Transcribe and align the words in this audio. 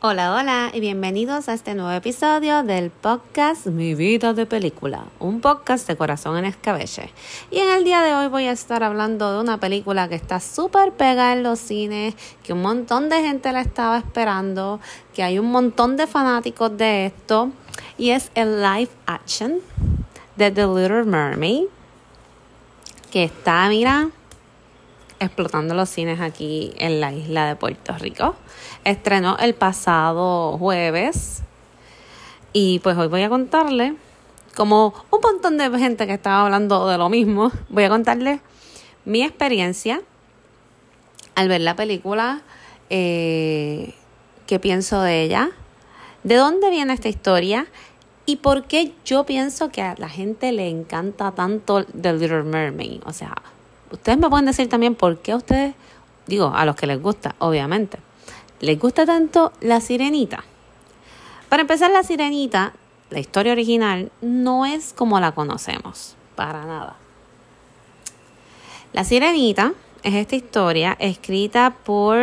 Hola, 0.00 0.32
hola 0.32 0.70
y 0.72 0.78
bienvenidos 0.78 1.48
a 1.48 1.54
este 1.54 1.74
nuevo 1.74 1.90
episodio 1.90 2.62
del 2.62 2.90
podcast 2.90 3.66
Mi 3.66 3.96
vida 3.96 4.32
de 4.32 4.46
película, 4.46 5.06
un 5.18 5.40
podcast 5.40 5.88
de 5.88 5.96
corazón 5.96 6.38
en 6.38 6.44
escabeche. 6.44 7.10
Y 7.50 7.58
en 7.58 7.68
el 7.68 7.82
día 7.82 8.02
de 8.02 8.14
hoy 8.14 8.28
voy 8.28 8.44
a 8.44 8.52
estar 8.52 8.84
hablando 8.84 9.32
de 9.32 9.40
una 9.40 9.58
película 9.58 10.08
que 10.08 10.14
está 10.14 10.38
súper 10.38 10.92
pegada 10.92 11.32
en 11.32 11.42
los 11.42 11.58
cines, 11.58 12.14
que 12.44 12.52
un 12.52 12.62
montón 12.62 13.08
de 13.08 13.22
gente 13.22 13.50
la 13.50 13.60
estaba 13.60 13.98
esperando, 13.98 14.78
que 15.14 15.24
hay 15.24 15.40
un 15.40 15.50
montón 15.50 15.96
de 15.96 16.06
fanáticos 16.06 16.78
de 16.78 17.06
esto, 17.06 17.50
y 17.98 18.10
es 18.10 18.30
el 18.36 18.62
live 18.62 18.90
action 19.06 19.58
de 20.36 20.52
The 20.52 20.64
Little 20.68 21.06
Mermaid, 21.06 21.64
que 23.10 23.24
está, 23.24 23.68
mira, 23.68 24.10
explotando 25.20 25.74
los 25.74 25.88
cines 25.88 26.20
aquí 26.20 26.72
en 26.78 27.00
la 27.00 27.12
isla 27.12 27.46
de 27.46 27.56
Puerto 27.56 27.92
Rico. 27.98 28.36
Estrenó 28.84 29.36
el 29.38 29.54
pasado 29.54 30.56
jueves 30.58 31.42
y 32.52 32.78
pues 32.80 32.96
hoy 32.96 33.08
voy 33.08 33.22
a 33.22 33.28
contarle, 33.28 33.94
como 34.54 34.94
un 35.10 35.20
montón 35.20 35.58
de 35.58 35.70
gente 35.78 36.06
que 36.06 36.14
estaba 36.14 36.44
hablando 36.44 36.88
de 36.88 36.98
lo 36.98 37.08
mismo, 37.08 37.52
voy 37.68 37.84
a 37.84 37.88
contarle 37.88 38.40
mi 39.04 39.22
experiencia 39.22 40.02
al 41.34 41.48
ver 41.48 41.60
la 41.60 41.76
película, 41.76 42.42
eh, 42.90 43.94
qué 44.46 44.58
pienso 44.58 45.00
de 45.02 45.22
ella, 45.22 45.50
de 46.24 46.34
dónde 46.34 46.70
viene 46.70 46.92
esta 46.92 47.08
historia 47.08 47.66
y 48.26 48.36
por 48.36 48.64
qué 48.64 48.92
yo 49.04 49.24
pienso 49.24 49.70
que 49.70 49.82
a 49.82 49.94
la 49.96 50.08
gente 50.08 50.52
le 50.52 50.68
encanta 50.68 51.32
tanto 51.32 51.84
The 51.84 52.12
Little 52.12 52.42
Mermaid. 52.42 53.02
O 53.06 53.12
sea, 53.12 53.34
ustedes 53.90 54.18
me 54.18 54.28
pueden 54.28 54.46
decir 54.46 54.68
también 54.68 54.94
por 54.94 55.18
qué 55.18 55.32
a 55.32 55.36
ustedes, 55.36 55.74
digo, 56.26 56.52
a 56.54 56.64
los 56.64 56.76
que 56.76 56.86
les 56.86 57.00
gusta, 57.00 57.34
obviamente, 57.38 57.98
les 58.60 58.78
gusta 58.78 59.06
tanto 59.06 59.52
la 59.60 59.80
sirenita. 59.80 60.44
Para 61.48 61.62
empezar, 61.62 61.90
la 61.90 62.02
sirenita, 62.02 62.72
la 63.10 63.20
historia 63.20 63.52
original, 63.52 64.10
no 64.20 64.66
es 64.66 64.92
como 64.92 65.20
la 65.20 65.32
conocemos, 65.32 66.16
para 66.34 66.64
nada. 66.66 66.96
La 68.92 69.04
sirenita 69.04 69.72
es 70.02 70.14
esta 70.14 70.36
historia 70.36 70.96
escrita 70.98 71.74
por 71.84 72.18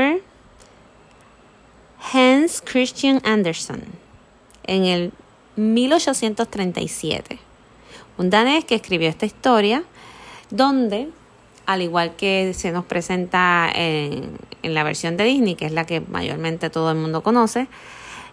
Hans 2.13 2.61
Christian 2.61 3.21
Andersen 3.23 3.83
en 4.63 4.85
el 4.85 5.11
1837. 5.55 7.39
Un 8.17 8.29
danés 8.29 8.65
que 8.65 8.75
escribió 8.75 9.09
esta 9.09 9.25
historia 9.25 9.83
donde 10.49 11.09
al 11.65 11.81
igual 11.81 12.15
que 12.15 12.53
se 12.53 12.71
nos 12.71 12.85
presenta 12.85 13.69
en, 13.73 14.37
la 14.63 14.83
versión 14.83 15.17
de 15.17 15.23
Disney, 15.25 15.55
que 15.55 15.65
es 15.65 15.71
la 15.71 15.85
que 15.85 16.01
mayormente 16.01 16.69
todo 16.69 16.91
el 16.91 16.97
mundo 16.97 17.21
conoce, 17.21 17.67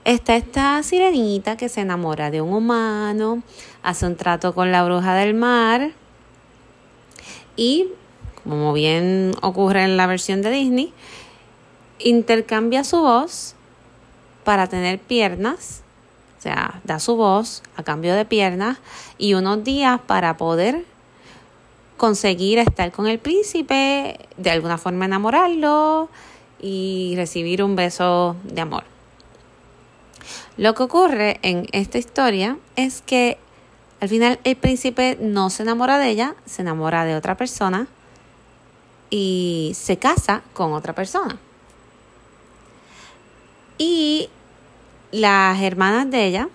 está 0.05 0.37
esta 0.37 0.83
sirenita 0.83 1.57
que 1.57 1.69
se 1.69 1.81
enamora 1.81 2.31
de 2.31 2.41
un 2.41 2.53
humano, 2.53 3.43
hace 3.83 4.07
un 4.07 4.17
trato 4.17 4.55
con 4.55 4.73
la 4.73 4.85
bruja 4.85 5.15
del 5.15 5.35
mar 5.35 5.93
y, 7.57 7.89
como 8.45 8.73
bien 8.73 9.33
ocurre 9.43 9.85
en 9.85 9.97
la 9.97 10.07
versión 10.07 10.43
de 10.43 10.51
Disney, 10.51 10.93
intercambia 11.99 12.85
su 12.85 13.01
voz 13.01 13.55
para 14.45 14.67
tener 14.67 14.99
piernas, 14.99 15.83
o 16.39 16.43
sea, 16.43 16.81
da 16.85 16.99
su 16.99 17.17
voz 17.17 17.63
a 17.77 17.83
cambio 17.83 18.15
de 18.15 18.25
piernas 18.25 18.79
y 19.19 19.35
unos 19.35 19.63
días 19.63 20.01
para 20.07 20.37
poder 20.37 20.85
conseguir 21.97 22.59
estar 22.59 22.93
con 22.93 23.07
el 23.07 23.19
príncipe, 23.19 24.19
de 24.36 24.51
alguna 24.51 24.79
forma 24.79 25.05
enamorarlo 25.05 26.08
y 26.61 27.14
recibir 27.17 27.63
un 27.63 27.77
beso 27.77 28.36
de 28.45 28.61
amor. 28.61 28.85
Lo 30.57 30.75
que 30.75 30.83
ocurre 30.83 31.39
en 31.42 31.67
esta 31.73 31.98
historia 31.98 32.58
es 32.77 33.03
que 33.03 33.39
al 34.01 34.08
final 34.08 34.41
el 34.45 34.57
príncipe 34.57 35.17
no 35.20 35.48
se 35.48 35.63
enamora 35.63 35.98
de 35.98 36.08
ella, 36.08 36.35
se 36.45 36.63
enamora 36.63 37.05
de 37.05 37.17
otra 37.17 37.36
persona 37.36 37.86
y 39.11 39.73
se 39.74 39.97
casa 39.97 40.42
con 40.53 40.73
otra 40.73 40.92
persona. 40.92 41.39
Y 43.79 44.29
las 45.11 45.61
hermanas 45.63 46.11
de 46.11 46.27
ella 46.27 46.48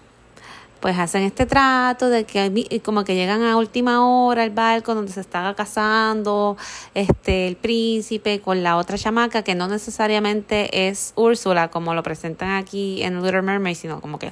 pues 0.79 0.97
hacen 0.97 1.23
este 1.23 1.45
trato 1.45 2.09
de 2.09 2.25
que 2.25 2.81
como 2.83 3.03
que 3.03 3.15
llegan 3.15 3.43
a 3.43 3.57
última 3.57 4.05
hora 4.07 4.43
al 4.43 4.51
barco 4.51 4.95
donde 4.95 5.11
se 5.11 5.21
está 5.21 5.53
casando 5.55 6.57
este 6.93 7.47
el 7.47 7.55
príncipe 7.55 8.39
con 8.41 8.63
la 8.63 8.77
otra 8.77 8.97
chamaca 8.97 9.43
que 9.43 9.55
no 9.55 9.67
necesariamente 9.67 10.87
es 10.87 11.13
Úrsula 11.15 11.69
como 11.69 11.93
lo 11.93 12.03
presentan 12.03 12.51
aquí 12.51 13.01
en 13.03 13.21
Little 13.21 13.41
Mermaid 13.41 13.75
sino 13.75 14.01
como 14.01 14.19
que 14.19 14.31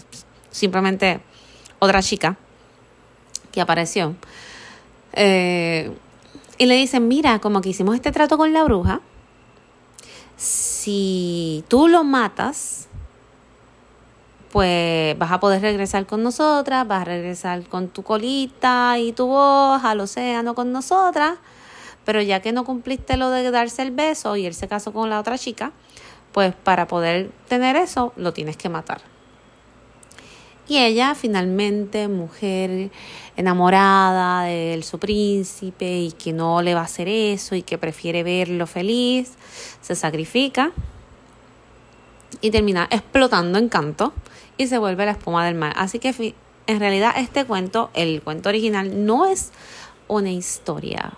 simplemente 0.51 1.19
otra 1.79 2.01
chica 2.01 2.37
que 3.51 3.61
apareció. 3.61 4.15
Eh, 5.13 5.91
y 6.57 6.65
le 6.65 6.75
dicen 6.75 7.07
mira 7.07 7.39
como 7.39 7.61
que 7.61 7.69
hicimos 7.69 7.95
este 7.95 8.11
trato 8.11 8.37
con 8.37 8.51
la 8.53 8.63
bruja 8.63 9.01
si 10.35 11.63
tú 11.67 11.87
lo 11.87 12.03
matas 12.03 12.89
pues 14.55 15.17
vas 15.17 15.33
a 15.33 15.41
poder 15.41 15.61
regresar 15.61 16.05
con 16.05 16.23
nosotras, 16.23 16.87
vas 16.87 17.01
a 17.01 17.03
regresar 17.03 17.67
con 17.67 17.89
tu 17.89 18.03
colita 18.03 18.97
y 18.97 19.11
tu 19.11 19.27
voz 19.27 19.83
al 19.83 19.99
océano 19.99 20.55
con 20.55 20.71
nosotras, 20.71 21.39
pero 22.05 22.21
ya 22.21 22.39
que 22.39 22.53
no 22.53 22.63
cumpliste 22.63 23.17
lo 23.17 23.31
de 23.31 23.51
darse 23.51 23.81
el 23.81 23.91
beso 23.91 24.37
y 24.37 24.45
él 24.45 24.53
se 24.53 24.69
casó 24.69 24.93
con 24.93 25.09
la 25.09 25.19
otra 25.19 25.37
chica, 25.37 25.73
pues 26.31 26.55
para 26.55 26.87
poder 26.87 27.31
tener 27.49 27.75
eso 27.75 28.13
lo 28.15 28.31
tienes 28.31 28.55
que 28.55 28.69
matar. 28.69 29.01
Y 30.69 30.77
ella 30.77 31.15
finalmente, 31.15 32.07
mujer 32.07 32.91
enamorada 33.35 34.43
de 34.43 34.81
su 34.83 34.99
príncipe 34.99 35.97
y 35.97 36.11
que 36.13 36.31
no 36.31 36.61
le 36.61 36.75
va 36.75 36.79
a 36.79 36.85
hacer 36.85 37.09
eso 37.09 37.55
y 37.55 37.61
que 37.61 37.77
prefiere 37.77 38.23
verlo 38.23 38.67
feliz, 38.67 39.33
se 39.81 39.95
sacrifica 39.95 40.71
y 42.39 42.51
termina 42.51 42.87
explotando 42.89 43.59
en 43.59 43.67
canto 43.67 44.13
y 44.57 44.67
se 44.67 44.77
vuelve 44.77 45.05
la 45.05 45.11
espuma 45.11 45.45
del 45.45 45.55
mar. 45.55 45.73
Así 45.75 45.99
que 45.99 46.35
en 46.67 46.79
realidad 46.79 47.13
este 47.17 47.45
cuento, 47.45 47.89
el 47.93 48.21
cuento 48.21 48.49
original, 48.49 49.05
no 49.05 49.25
es 49.25 49.51
una 50.07 50.31
historia 50.31 51.13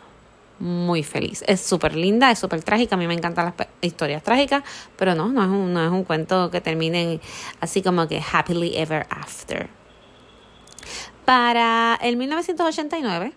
muy 0.60 1.04
feliz. 1.04 1.44
Es 1.48 1.62
súper 1.62 1.96
linda, 1.96 2.32
es 2.32 2.40
súper 2.40 2.64
trágica. 2.64 2.96
A 2.96 2.98
mí 2.98 3.08
me 3.08 3.14
encantan 3.14 3.46
las 3.46 3.68
historias 3.82 4.24
trágicas, 4.24 4.64
pero 4.98 5.16
no, 5.16 5.30
no 5.30 5.44
es, 5.44 5.50
un, 5.50 5.74
no 5.74 5.86
es 5.86 5.92
un 5.92 6.04
cuento 6.04 6.50
que 6.50 6.62
termine 6.62 7.20
así 7.60 7.82
como 7.82 8.08
que 8.08 8.22
happily 8.32 8.76
ever 8.76 9.06
after. 9.10 9.70
Para 11.26 12.00
el 12.02 12.18
1989, 12.18 13.34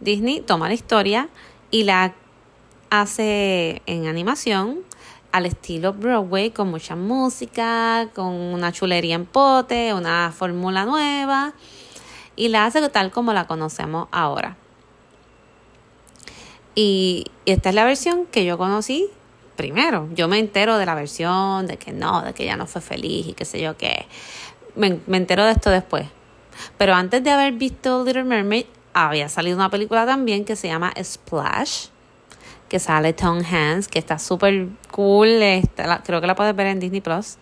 Disney 0.00 0.40
toma 0.40 0.68
la 0.68 0.74
historia 0.74 1.28
y 1.70 1.84
la 1.84 2.14
hace 2.88 3.82
en 3.86 4.06
animación 4.06 4.80
al 5.32 5.46
estilo 5.46 5.92
Broadway, 5.92 6.50
con 6.50 6.70
mucha 6.70 6.96
música, 6.96 8.08
con 8.14 8.32
una 8.32 8.72
chulería 8.72 9.14
en 9.14 9.26
pote, 9.26 9.94
una 9.94 10.32
fórmula 10.36 10.84
nueva, 10.84 11.54
y 12.36 12.48
la 12.48 12.66
hace 12.66 12.86
tal 12.88 13.10
como 13.10 13.32
la 13.32 13.46
conocemos 13.46 14.08
ahora. 14.10 14.56
Y, 16.74 17.26
esta 17.46 17.70
es 17.70 17.74
la 17.74 17.84
versión 17.84 18.26
que 18.26 18.44
yo 18.44 18.56
conocí 18.56 19.08
primero. 19.56 20.08
Yo 20.14 20.28
me 20.28 20.38
entero 20.38 20.78
de 20.78 20.86
la 20.86 20.94
versión, 20.94 21.66
de 21.66 21.76
que 21.76 21.92
no, 21.92 22.22
de 22.22 22.32
que 22.32 22.44
ya 22.44 22.56
no 22.56 22.66
fue 22.66 22.80
feliz 22.80 23.26
y 23.26 23.32
qué 23.32 23.44
sé 23.44 23.60
yo 23.60 23.76
qué. 23.76 24.06
Me, 24.76 25.00
me 25.06 25.16
entero 25.16 25.44
de 25.44 25.52
esto 25.52 25.70
después. 25.70 26.06
Pero 26.78 26.94
antes 26.94 27.24
de 27.24 27.30
haber 27.30 27.52
visto 27.54 28.04
Little 28.04 28.24
Mermaid, 28.24 28.66
había 28.92 29.28
salido 29.28 29.56
una 29.56 29.68
película 29.68 30.06
también 30.06 30.44
que 30.44 30.56
se 30.56 30.68
llama 30.68 30.92
Splash 31.02 31.88
que 32.70 32.78
sale 32.78 33.12
Tom 33.12 33.42
Hanks, 33.42 33.88
que 33.88 33.98
está 33.98 34.18
súper 34.18 34.68
cool, 34.92 35.40
creo 36.04 36.20
que 36.20 36.26
la 36.26 36.36
puedes 36.36 36.54
ver 36.54 36.68
en 36.68 36.78
Disney 36.78 37.00
Plus, 37.00 37.36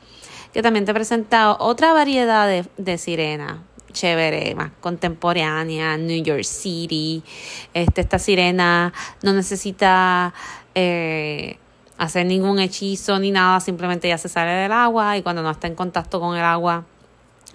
que 0.54 0.62
también 0.62 0.86
te 0.86 0.94
presenta 0.94 1.52
otra 1.52 1.92
variedad 1.92 2.64
de, 2.76 2.98
sirena 2.98 3.62
chévere, 3.92 4.54
más 4.54 4.70
contemporánea, 4.80 5.96
New 5.98 6.22
York 6.22 6.44
City. 6.44 7.22
Este, 7.74 8.00
esta 8.00 8.18
sirena 8.18 8.92
no 9.22 9.32
necesita 9.34 10.32
eh, 10.74 11.58
hacer 11.98 12.24
ningún 12.24 12.58
hechizo 12.58 13.18
ni 13.18 13.30
nada, 13.30 13.60
simplemente 13.60 14.08
ya 14.08 14.16
se 14.16 14.30
sale 14.30 14.52
del 14.52 14.72
agua 14.72 15.18
y 15.18 15.22
cuando 15.22 15.42
no 15.42 15.50
está 15.50 15.66
en 15.66 15.74
contacto 15.74 16.20
con 16.20 16.36
el 16.36 16.44
agua 16.44 16.84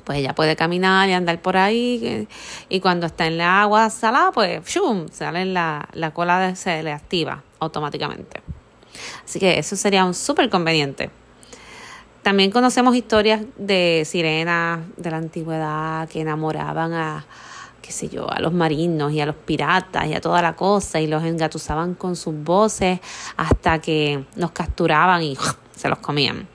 pues 0.03 0.17
ella 0.17 0.35
puede 0.35 0.57
caminar 0.57 1.07
y 1.07 1.13
andar 1.13 1.41
por 1.41 1.55
ahí 1.55 2.27
y 2.67 2.79
cuando 2.81 3.05
está 3.05 3.25
en 3.25 3.37
la 3.37 3.61
agua 3.61 3.89
salada, 3.89 4.31
pues 4.31 4.65
¡shum! 4.65 5.07
sale 5.09 5.45
la, 5.45 5.87
la 5.93 6.11
cola 6.11 6.55
se 6.55 6.83
le 6.83 6.91
activa 6.91 7.41
automáticamente. 7.63 8.42
Así 9.25 9.39
que 9.39 9.57
eso 9.57 9.75
sería 9.75 10.06
un 10.06 10.13
súper 10.13 10.50
conveniente. 10.50 11.10
También 12.21 12.51
conocemos 12.51 12.95
historias 12.95 13.42
de 13.57 14.04
sirenas 14.06 14.80
de 14.95 15.12
la 15.12 15.18
antigüedad 15.18 16.07
que 16.07 16.21
enamoraban 16.21 16.94
a, 16.94 17.25
qué 17.81 17.92
sé 17.92 18.07
yo, 18.07 18.31
a 18.31 18.39
los 18.39 18.54
marinos 18.54 19.12
y 19.12 19.19
a 19.19 19.25
los 19.25 19.36
piratas 19.36 20.07
y 20.07 20.13
a 20.13 20.21
toda 20.21 20.42
la 20.42 20.56
cosa 20.56 21.01
y 21.01 21.07
los 21.07 21.24
engatusaban 21.24 21.95
con 21.95 22.15
sus 22.15 22.33
voces 22.33 23.01
hasta 23.36 23.80
que 23.80 24.24
los 24.38 24.51
capturaban 24.51 25.21
y 25.21 25.38
se 25.75 25.89
los 25.89 26.00
comían. 26.00 26.48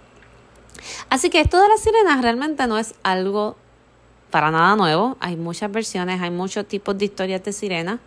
Así 1.10 1.28
que 1.28 1.40
esto 1.40 1.60
de 1.60 1.68
las 1.68 1.80
sirenas 1.80 2.22
realmente 2.22 2.66
no 2.66 2.78
es 2.78 2.94
algo 3.02 3.56
para 4.30 4.50
nada 4.50 4.74
nuevo. 4.76 5.16
Hay 5.20 5.36
muchas 5.36 5.70
versiones, 5.70 6.20
hay 6.20 6.30
muchos 6.30 6.66
tipos 6.66 6.96
de 6.96 7.06
historias 7.06 7.42
de 7.44 7.52
sirenas. 7.52 8.00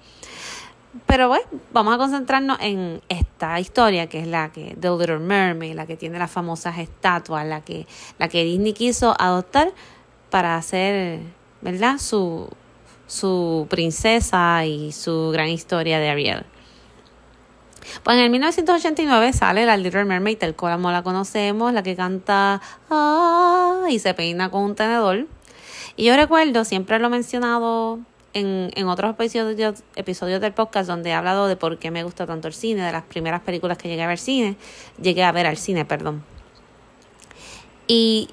Pero 1.06 1.30
bueno, 1.30 1.46
vamos 1.72 1.96
a 1.96 1.98
concentrarnos 1.98 2.58
en 2.60 3.02
esta 3.08 3.60
historia, 3.60 4.08
que 4.08 4.20
es 4.20 4.28
la 4.28 4.52
que 4.52 4.76
The 4.80 4.90
Little 4.90 5.20
Mermaid, 5.20 5.74
la 5.74 5.86
que 5.86 5.96
tiene 5.96 6.20
las 6.20 6.30
famosas 6.30 6.80
estatuas, 6.80 7.46
la 7.46 7.62
que, 7.62 7.88
la 8.20 8.28
que 8.28 8.44
Disney 8.44 8.74
quiso 8.74 9.16
adoptar 9.18 9.72
para 10.30 10.58
hacer, 10.58 11.22
¿verdad? 11.62 11.98
Su, 11.98 12.50
su 13.08 13.68
princesa 13.70 14.66
y 14.66 14.92
su 14.92 15.30
gran 15.32 15.48
historia 15.48 16.00
de 16.00 16.10
Ariel. 16.10 16.46
Pues 18.04 18.18
en 18.18 18.24
el 18.24 18.30
1989 18.30 19.34
sale 19.34 19.66
la 19.66 19.78
Little 19.78 20.06
Mermaid, 20.06 20.38
tal 20.38 20.56
como 20.56 20.92
la 20.92 21.04
conocemos, 21.04 21.74
la 21.74 21.84
que 21.84 21.96
canta 21.96 22.62
ah, 22.90 23.86
y 23.90 24.00
se 24.00 24.14
peina 24.14 24.52
con 24.52 24.64
un 24.64 24.76
tenedor. 24.76 25.28
Y 25.96 26.06
yo 26.06 26.16
recuerdo, 26.16 26.64
siempre 26.66 27.00
lo 27.00 27.08
he 27.08 27.10
mencionado 27.10 28.00
en, 28.34 28.72
en 28.76 28.88
otros 28.88 29.12
episodios, 29.12 29.84
episodios 29.96 30.42
del 30.42 30.54
podcast 30.54 30.88
donde 30.88 31.10
he 31.10 31.14
hablado 31.14 31.48
de 31.48 31.56
por 31.56 31.78
qué 31.78 31.92
me 31.92 32.04
gusta 32.04 32.26
tanto 32.26 32.48
el 32.48 32.54
cine, 32.54 32.84
de 32.84 32.92
las 32.92 33.04
primeras 33.04 33.42
películas 33.42 33.78
que 33.78 33.90
llegué 33.90 34.04
a 34.04 34.08
ver 34.08 34.20
cine, 34.20 34.56
llegué 35.02 35.24
a 35.24 35.32
ver 35.32 35.48
al 35.48 35.58
cine, 35.58 35.86
perdón. 35.86 36.24
Y 37.88 38.30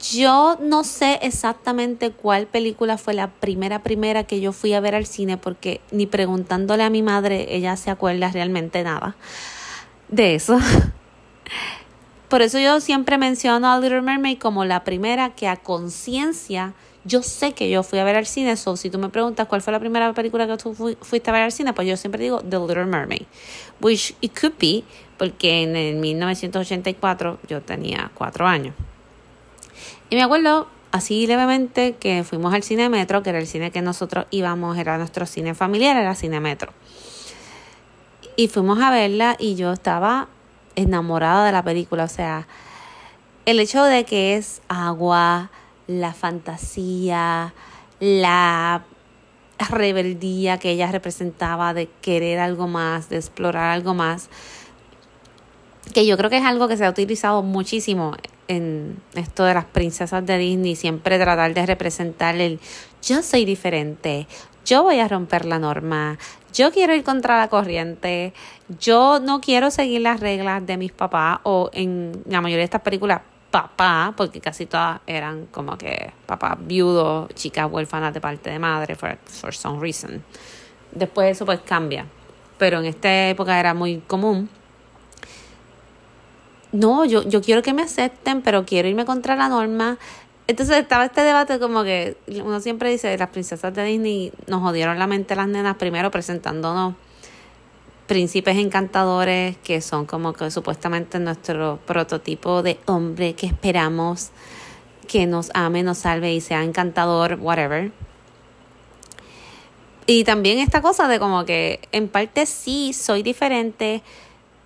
yo 0.00 0.56
no 0.60 0.84
sé 0.84 1.18
exactamente 1.22 2.10
cuál 2.10 2.46
película 2.46 2.96
fue 2.96 3.12
la 3.12 3.28
primera 3.28 3.82
primera 3.82 4.24
que 4.24 4.40
yo 4.40 4.52
fui 4.52 4.72
a 4.72 4.80
ver 4.80 4.94
al 4.94 5.04
cine 5.04 5.36
porque 5.36 5.82
ni 5.90 6.06
preguntándole 6.06 6.82
a 6.82 6.90
mi 6.90 7.02
madre 7.02 7.54
ella 7.54 7.76
se 7.76 7.90
acuerda 7.90 8.30
realmente 8.30 8.82
nada 8.82 9.16
de 10.08 10.34
eso. 10.34 10.58
Por 12.28 12.42
eso 12.42 12.58
yo 12.58 12.80
siempre 12.80 13.18
menciono 13.18 13.70
a 13.70 13.78
Little 13.80 14.02
Mermaid 14.02 14.38
como 14.38 14.64
la 14.64 14.84
primera 14.84 15.34
que 15.34 15.48
a 15.48 15.56
conciencia 15.56 16.74
yo 17.04 17.22
sé 17.22 17.52
que 17.52 17.70
yo 17.70 17.82
fui 17.82 17.98
a 17.98 18.04
ver 18.04 18.16
al 18.16 18.26
cine. 18.26 18.56
So, 18.56 18.76
si 18.76 18.90
tú 18.90 18.98
me 18.98 19.08
preguntas 19.08 19.46
cuál 19.48 19.62
fue 19.62 19.72
la 19.72 19.80
primera 19.80 20.12
película 20.12 20.46
que 20.46 20.56
tú 20.56 20.74
fuiste 20.74 21.30
a 21.30 21.32
ver 21.32 21.42
al 21.42 21.52
cine, 21.52 21.72
pues 21.72 21.88
yo 21.88 21.96
siempre 21.96 22.22
digo 22.22 22.40
The 22.40 22.58
Little 22.58 22.86
Mermaid. 22.86 23.22
Which 23.80 24.14
it 24.20 24.38
could 24.38 24.54
be, 24.60 24.84
porque 25.18 25.62
en 25.62 25.76
el 25.76 25.96
1984 25.96 27.38
yo 27.48 27.62
tenía 27.62 28.10
cuatro 28.14 28.46
años. 28.46 28.74
Y 30.10 30.16
me 30.16 30.22
acuerdo 30.22 30.66
así 30.92 31.26
levemente 31.26 31.94
que 31.94 32.24
fuimos 32.24 32.52
al 32.52 32.62
cine 32.62 32.88
Metro, 32.88 33.22
que 33.22 33.30
era 33.30 33.38
el 33.38 33.46
cine 33.46 33.70
que 33.70 33.80
nosotros 33.80 34.26
íbamos, 34.30 34.76
era 34.76 34.98
nuestro 34.98 35.24
cine 35.26 35.54
familiar, 35.54 35.96
era 35.96 36.14
Cine 36.14 36.40
Metro. 36.40 36.72
Y 38.36 38.48
fuimos 38.48 38.80
a 38.80 38.90
verla 38.90 39.36
y 39.38 39.54
yo 39.54 39.72
estaba 39.72 40.28
enamorada 40.76 41.44
de 41.46 41.52
la 41.52 41.62
película, 41.62 42.04
o 42.04 42.08
sea, 42.08 42.46
el 43.46 43.60
hecho 43.60 43.84
de 43.84 44.04
que 44.04 44.36
es 44.36 44.62
agua, 44.68 45.50
la 45.90 46.14
fantasía, 46.14 47.52
la 47.98 48.84
rebeldía 49.58 50.58
que 50.58 50.70
ella 50.70 50.90
representaba 50.90 51.74
de 51.74 51.88
querer 52.00 52.38
algo 52.38 52.68
más, 52.68 53.08
de 53.08 53.16
explorar 53.16 53.70
algo 53.70 53.92
más, 53.92 54.30
que 55.92 56.06
yo 56.06 56.16
creo 56.16 56.30
que 56.30 56.38
es 56.38 56.44
algo 56.44 56.68
que 56.68 56.76
se 56.76 56.86
ha 56.86 56.90
utilizado 56.90 57.42
muchísimo 57.42 58.14
en 58.46 59.02
esto 59.14 59.44
de 59.44 59.54
las 59.54 59.64
princesas 59.64 60.24
de 60.24 60.38
Disney, 60.38 60.76
siempre 60.76 61.18
tratar 61.18 61.52
de 61.52 61.66
representar 61.66 62.36
el 62.36 62.60
yo 63.02 63.22
soy 63.22 63.44
diferente, 63.44 64.28
yo 64.64 64.84
voy 64.84 65.00
a 65.00 65.08
romper 65.08 65.44
la 65.44 65.58
norma, 65.58 66.18
yo 66.54 66.70
quiero 66.70 66.94
ir 66.94 67.02
contra 67.02 67.38
la 67.38 67.48
corriente, 67.48 68.32
yo 68.78 69.18
no 69.18 69.40
quiero 69.40 69.70
seguir 69.70 70.02
las 70.02 70.20
reglas 70.20 70.64
de 70.64 70.76
mis 70.76 70.92
papás 70.92 71.40
o 71.42 71.70
en 71.72 72.22
la 72.26 72.40
mayoría 72.40 72.60
de 72.60 72.64
estas 72.64 72.82
películas 72.82 73.22
papá, 73.50 74.14
porque 74.16 74.40
casi 74.40 74.66
todas 74.66 75.00
eran 75.06 75.46
como 75.46 75.76
que 75.76 76.12
papás 76.26 76.56
viudos, 76.60 77.28
chicas 77.34 77.70
huérfanas 77.70 78.14
de 78.14 78.20
parte 78.20 78.50
de 78.50 78.58
madre, 78.58 78.94
for, 78.94 79.18
for 79.24 79.54
some 79.54 79.80
reason. 79.80 80.22
Después 80.92 81.32
eso 81.32 81.44
pues 81.44 81.60
cambia, 81.60 82.06
pero 82.58 82.78
en 82.78 82.86
esta 82.86 83.28
época 83.28 83.58
era 83.58 83.74
muy 83.74 83.98
común 83.98 84.48
no, 86.72 87.04
yo, 87.04 87.22
yo 87.24 87.42
quiero 87.42 87.62
que 87.62 87.72
me 87.72 87.82
acepten, 87.82 88.42
pero 88.42 88.64
quiero 88.64 88.88
irme 88.88 89.04
contra 89.04 89.36
la 89.36 89.48
norma. 89.48 89.98
Entonces 90.46 90.78
estaba 90.78 91.04
este 91.04 91.22
debate 91.22 91.58
como 91.58 91.84
que 91.84 92.16
uno 92.28 92.60
siempre 92.60 92.90
dice, 92.90 93.16
las 93.16 93.28
princesas 93.30 93.74
de 93.74 93.84
Disney 93.84 94.32
nos 94.46 94.62
jodieron 94.62 94.98
la 94.98 95.06
mente 95.06 95.36
las 95.36 95.48
nenas 95.48 95.76
primero 95.76 96.10
presentándonos 96.10 96.94
príncipes 98.10 98.56
encantadores 98.56 99.56
que 99.58 99.80
son 99.80 100.04
como 100.04 100.32
que 100.32 100.50
supuestamente 100.50 101.20
nuestro 101.20 101.78
prototipo 101.86 102.60
de 102.60 102.80
hombre 102.86 103.34
que 103.34 103.46
esperamos 103.46 104.30
que 105.06 105.28
nos 105.28 105.52
ame, 105.54 105.84
nos 105.84 105.98
salve 105.98 106.34
y 106.34 106.40
sea 106.40 106.64
encantador, 106.64 107.38
whatever. 107.40 107.92
Y 110.08 110.24
también 110.24 110.58
esta 110.58 110.82
cosa 110.82 111.06
de 111.06 111.20
como 111.20 111.44
que 111.44 111.78
en 111.92 112.08
parte 112.08 112.46
sí 112.46 112.92
soy 112.92 113.22
diferente, 113.22 114.02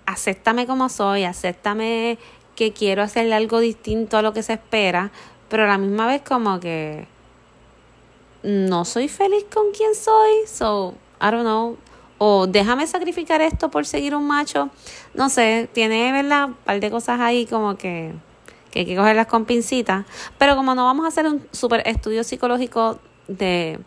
acéptame 0.07 0.67
como 0.67 0.89
soy, 0.89 1.25
acéptame 1.25 2.17
que 2.57 2.73
quiero 2.73 3.03
hacerle 3.03 3.35
algo 3.35 3.61
distinto 3.61 4.17
a 4.17 4.23
lo 4.23 4.33
que 4.33 4.43
se 4.43 4.55
espera, 4.55 5.13
pero 5.51 5.65
a 5.65 5.67
la 5.67 5.77
misma 5.77 6.07
vez 6.07 6.23
como 6.23 6.61
que 6.61 7.07
no 8.43 8.87
soy 8.87 9.09
feliz 9.09 9.45
con 9.53 9.71
quien 9.73 9.95
soy, 9.95 10.47
so 10.47 10.95
I 11.21 11.31
don't 11.31 11.43
know, 11.43 11.77
o 12.27 12.47
déjame 12.47 12.87
sacrificar 12.87 13.43
esto 13.43 13.71
por 13.71 13.85
seguir 13.85 14.15
un 14.15 14.27
macho, 14.27 14.71
no 15.13 15.29
sé, 15.29 15.69
tiene, 15.75 16.11
¿verdad? 16.11 16.47
Un 16.47 16.55
par 16.55 16.81
de 16.81 16.91
cosas 16.91 17.21
ahí 17.21 17.45
como 17.45 17.77
que, 17.77 18.15
que 18.71 18.79
hay 18.79 18.87
que 18.87 18.97
cogerlas 18.97 19.27
con 19.27 19.45
pincitas, 19.45 20.07
pero 20.39 20.57
como 20.57 20.75
no 20.75 20.87
vamos 20.87 21.05
a 21.05 21.09
hacer 21.09 21.27
un 21.27 21.47
super 21.53 21.83
estudio 21.87 22.25
psicológico 22.25 22.99
de 23.29 23.79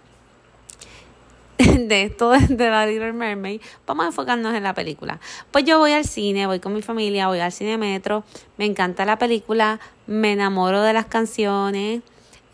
de 1.57 2.03
esto 2.03 2.29
de 2.29 2.69
la 2.69 2.85
Little 2.85 3.13
Mermaid, 3.13 3.59
vamos 3.87 4.03
a 4.03 4.07
enfocarnos 4.09 4.53
en 4.53 4.61
la 4.61 4.75
película. 4.75 5.19
Pues 5.49 5.65
yo 5.65 5.79
voy 5.79 5.93
al 5.93 6.05
cine, 6.05 6.45
voy 6.45 6.59
con 6.59 6.75
mi 6.75 6.83
familia, 6.83 7.29
voy 7.29 7.39
al 7.39 7.51
cine 7.51 7.79
metro, 7.79 8.23
me 8.57 8.65
encanta 8.65 9.03
la 9.03 9.17
película, 9.17 9.79
me 10.05 10.33
enamoro 10.33 10.83
de 10.83 10.93
las 10.93 11.07
canciones. 11.07 12.03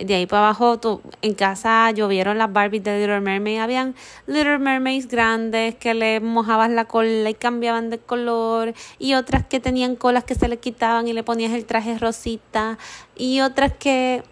De 0.06 0.16
ahí 0.16 0.26
para 0.26 0.48
abajo, 0.48 0.80
tú, 0.80 1.02
en 1.22 1.34
casa 1.34 1.90
llovieron 1.92 2.38
las 2.38 2.52
Barbies 2.52 2.84
de 2.84 3.00
Little 3.00 3.22
Mermaid. 3.22 3.60
Habían 3.60 3.96
Little 4.28 4.60
Mermaids 4.60 5.08
grandes 5.08 5.76
que 5.76 5.94
le 5.94 6.20
mojabas 6.20 6.70
la 6.70 6.86
cola 6.86 7.30
y 7.30 7.34
cambiaban 7.34 7.90
de 7.90 8.00
color. 8.00 8.74
Y 9.00 9.14
otras 9.14 9.46
que 9.46 9.60
tenían 9.60 9.96
colas 9.96 10.24
que 10.24 10.36
se 10.36 10.48
le 10.48 10.58
quitaban 10.58 11.08
y 11.08 11.14
le 11.14 11.24
ponías 11.24 11.54
el 11.54 11.66
traje 11.66 11.98
rosita. 11.98 12.78
Y 13.16 13.42
otras 13.42 13.74
que 13.74 14.24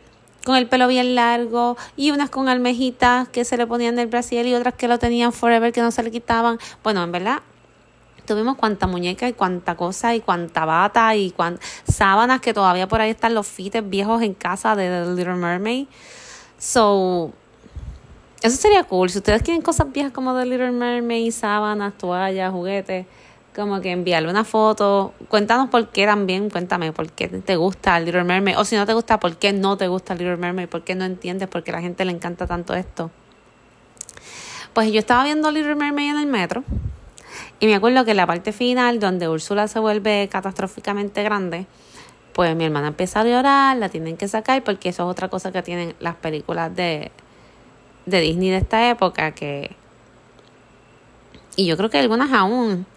con 0.44 0.56
el 0.56 0.68
pelo 0.68 0.88
bien 0.88 1.16
largo 1.16 1.78
y 1.96 2.12
unas 2.12 2.30
con 2.30 2.50
almejitas 2.50 3.30
que 3.30 3.46
se 3.46 3.58
le 3.58 3.68
ponían 3.68 3.96
del 3.96 4.08
Brasil 4.08 4.46
y 4.48 4.56
otras 4.56 4.74
que 4.74 4.88
lo 4.88 4.98
tenían 4.98 5.32
forever 5.32 5.72
que 5.72 5.82
no 5.82 5.92
se 5.92 6.04
le 6.04 6.12
quitaban. 6.12 6.58
Bueno, 6.84 7.04
en 7.04 7.12
verdad 7.12 7.42
tuvimos 8.26 8.56
cuánta 8.58 8.88
muñeca 8.88 9.28
y 9.28 9.34
cuánta 9.34 9.76
cosa 9.76 10.16
y 10.16 10.22
cuánta 10.22 10.66
bata 10.66 11.16
y 11.16 11.32
cuántas 11.32 11.66
sábanas 11.88 12.42
que 12.42 12.54
todavía 12.54 12.88
por 12.88 13.02
ahí 13.02 13.12
están 13.12 13.34
los 13.34 13.48
fites 13.48 13.88
viejos 13.88 14.22
en 14.22 14.34
casa 14.34 14.76
de 14.76 15.06
The 15.06 15.16
Little 15.16 15.36
Mermaid. 15.36 15.88
So, 16.58 17.32
eso 18.42 18.58
sería 18.58 18.84
cool. 18.84 19.10
Si 19.10 19.20
ustedes 19.20 19.44
quieren 19.44 19.62
cosas 19.62 19.92
viejas 19.92 20.12
como 20.12 20.38
The 20.38 20.46
Little 20.46 20.72
Mermaid, 20.72 21.32
sábanas, 21.32 21.98
toallas, 21.98 22.52
juguetes, 22.52 23.06
como 23.56 23.82
que 23.82 23.92
enviarle 23.92 24.30
una 24.30 24.44
foto. 24.44 25.14
Cuéntanos 25.28 25.70
por 25.70 25.90
qué 25.90 26.06
también, 26.06 26.50
cuéntame 26.50 26.92
por 26.94 27.12
qué 27.12 27.28
te 27.28 27.56
gusta 27.56 28.00
Little 28.00 28.24
Mermaid. 28.24 28.58
O 28.58 28.66
si 28.66 28.76
no 28.76 28.86
te 28.86 28.94
gusta, 28.94 29.20
por 29.20 29.38
qué 29.38 29.54
no 29.54 29.78
te 29.78 29.88
gusta 29.88 30.16
Little 30.16 30.38
Mermaid, 30.38 30.70
por 30.70 30.84
qué 30.84 30.96
no 30.96 31.06
entiendes 31.06 31.50
por 31.50 31.64
qué 31.64 31.72
a 31.72 31.76
la 31.76 31.82
gente 31.82 32.06
le 32.06 32.12
encanta 32.12 32.48
tanto 32.48 32.74
esto. 32.74 33.12
Pues 34.74 34.92
yo 34.92 35.00
estaba 35.00 35.24
viendo 35.24 35.52
Little 35.52 35.76
Mermaid 35.76 36.12
en 36.12 36.18
el 36.18 36.28
metro. 36.28 36.64
Y 37.62 37.68
me 37.68 37.76
acuerdo 37.76 38.04
que 38.04 38.12
en 38.12 38.18
la 38.18 38.26
parte 38.26 38.54
final, 38.54 39.00
donde 39.00 39.30
Úrsula 39.30 39.68
se 39.68 39.78
vuelve 39.80 40.28
catastróficamente 40.32 41.22
grande, 41.22 41.68
pues 42.34 42.56
mi 42.56 42.66
hermana 42.66 42.88
empieza 42.88 43.20
a 43.20 43.24
llorar, 43.24 43.78
la 43.78 43.88
tienen 43.88 44.18
que 44.18 44.28
sacar, 44.28 44.64
porque 44.64 44.90
eso 44.90 45.04
es 45.04 45.12
otra 45.12 45.30
cosa 45.30 45.52
que 45.52 45.62
tienen 45.62 45.96
las 46.00 46.16
películas 46.16 46.76
de, 46.76 47.12
de 48.08 48.20
Disney 48.20 48.50
de 48.50 48.58
esta 48.58 48.90
época, 48.90 49.34
que... 49.34 49.76
Y 51.56 51.68
yo 51.68 51.78
creo 51.78 51.92
que 51.92 52.00
algunas 52.00 52.32
aún 52.34 52.88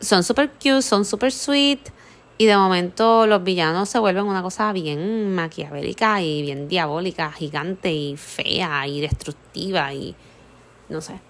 son 0.00 0.24
super 0.24 0.50
cute, 0.50 0.82
son 0.82 1.04
super 1.04 1.30
sweet. 1.30 1.78
Y 2.38 2.46
de 2.46 2.56
momento 2.56 3.28
los 3.28 3.44
villanos 3.44 3.88
se 3.88 4.00
vuelven 4.00 4.24
una 4.24 4.42
cosa 4.42 4.72
bien 4.72 5.32
maquiavélica 5.34 6.20
y 6.22 6.42
bien 6.42 6.66
diabólica, 6.66 7.30
gigante 7.30 7.92
y 7.92 8.16
fea 8.16 8.86
y 8.88 9.00
destructiva 9.00 9.94
y 9.94 10.16
no 10.88 11.00
sé. 11.00 11.25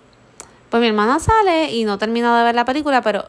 Pues 0.76 0.82
mi 0.82 0.88
hermana 0.88 1.18
sale 1.20 1.72
y 1.72 1.86
no 1.86 1.96
termina 1.96 2.36
de 2.36 2.44
ver 2.44 2.54
la 2.54 2.66
película, 2.66 3.00
pero 3.00 3.24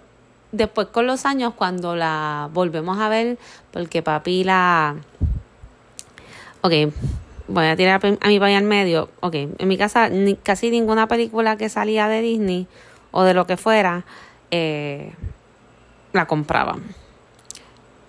después 0.52 0.88
con 0.88 1.08
los 1.08 1.26
años 1.26 1.54
cuando 1.56 1.96
la 1.96 2.50
volvemos 2.52 3.00
a 3.00 3.08
ver, 3.08 3.38
porque 3.72 4.02
papi 4.04 4.44
la... 4.44 4.98
Ok, 6.60 6.74
voy 7.48 7.66
a 7.68 7.78
tirar 7.78 8.02
a 8.20 8.28
mi 8.28 8.38
país 8.38 8.58
al 8.58 8.66
medio. 8.66 9.10
Ok, 9.22 9.36
en 9.36 9.66
mi 9.66 9.78
casa 9.78 10.10
casi 10.44 10.70
ninguna 10.70 11.08
película 11.08 11.56
que 11.56 11.70
salía 11.70 12.10
de 12.10 12.20
Disney 12.20 12.68
o 13.12 13.24
de 13.24 13.34
lo 13.34 13.48
que 13.48 13.56
fuera. 13.56 14.04
Eh, 14.52 15.14
la 16.12 16.28
compraban. 16.28 16.84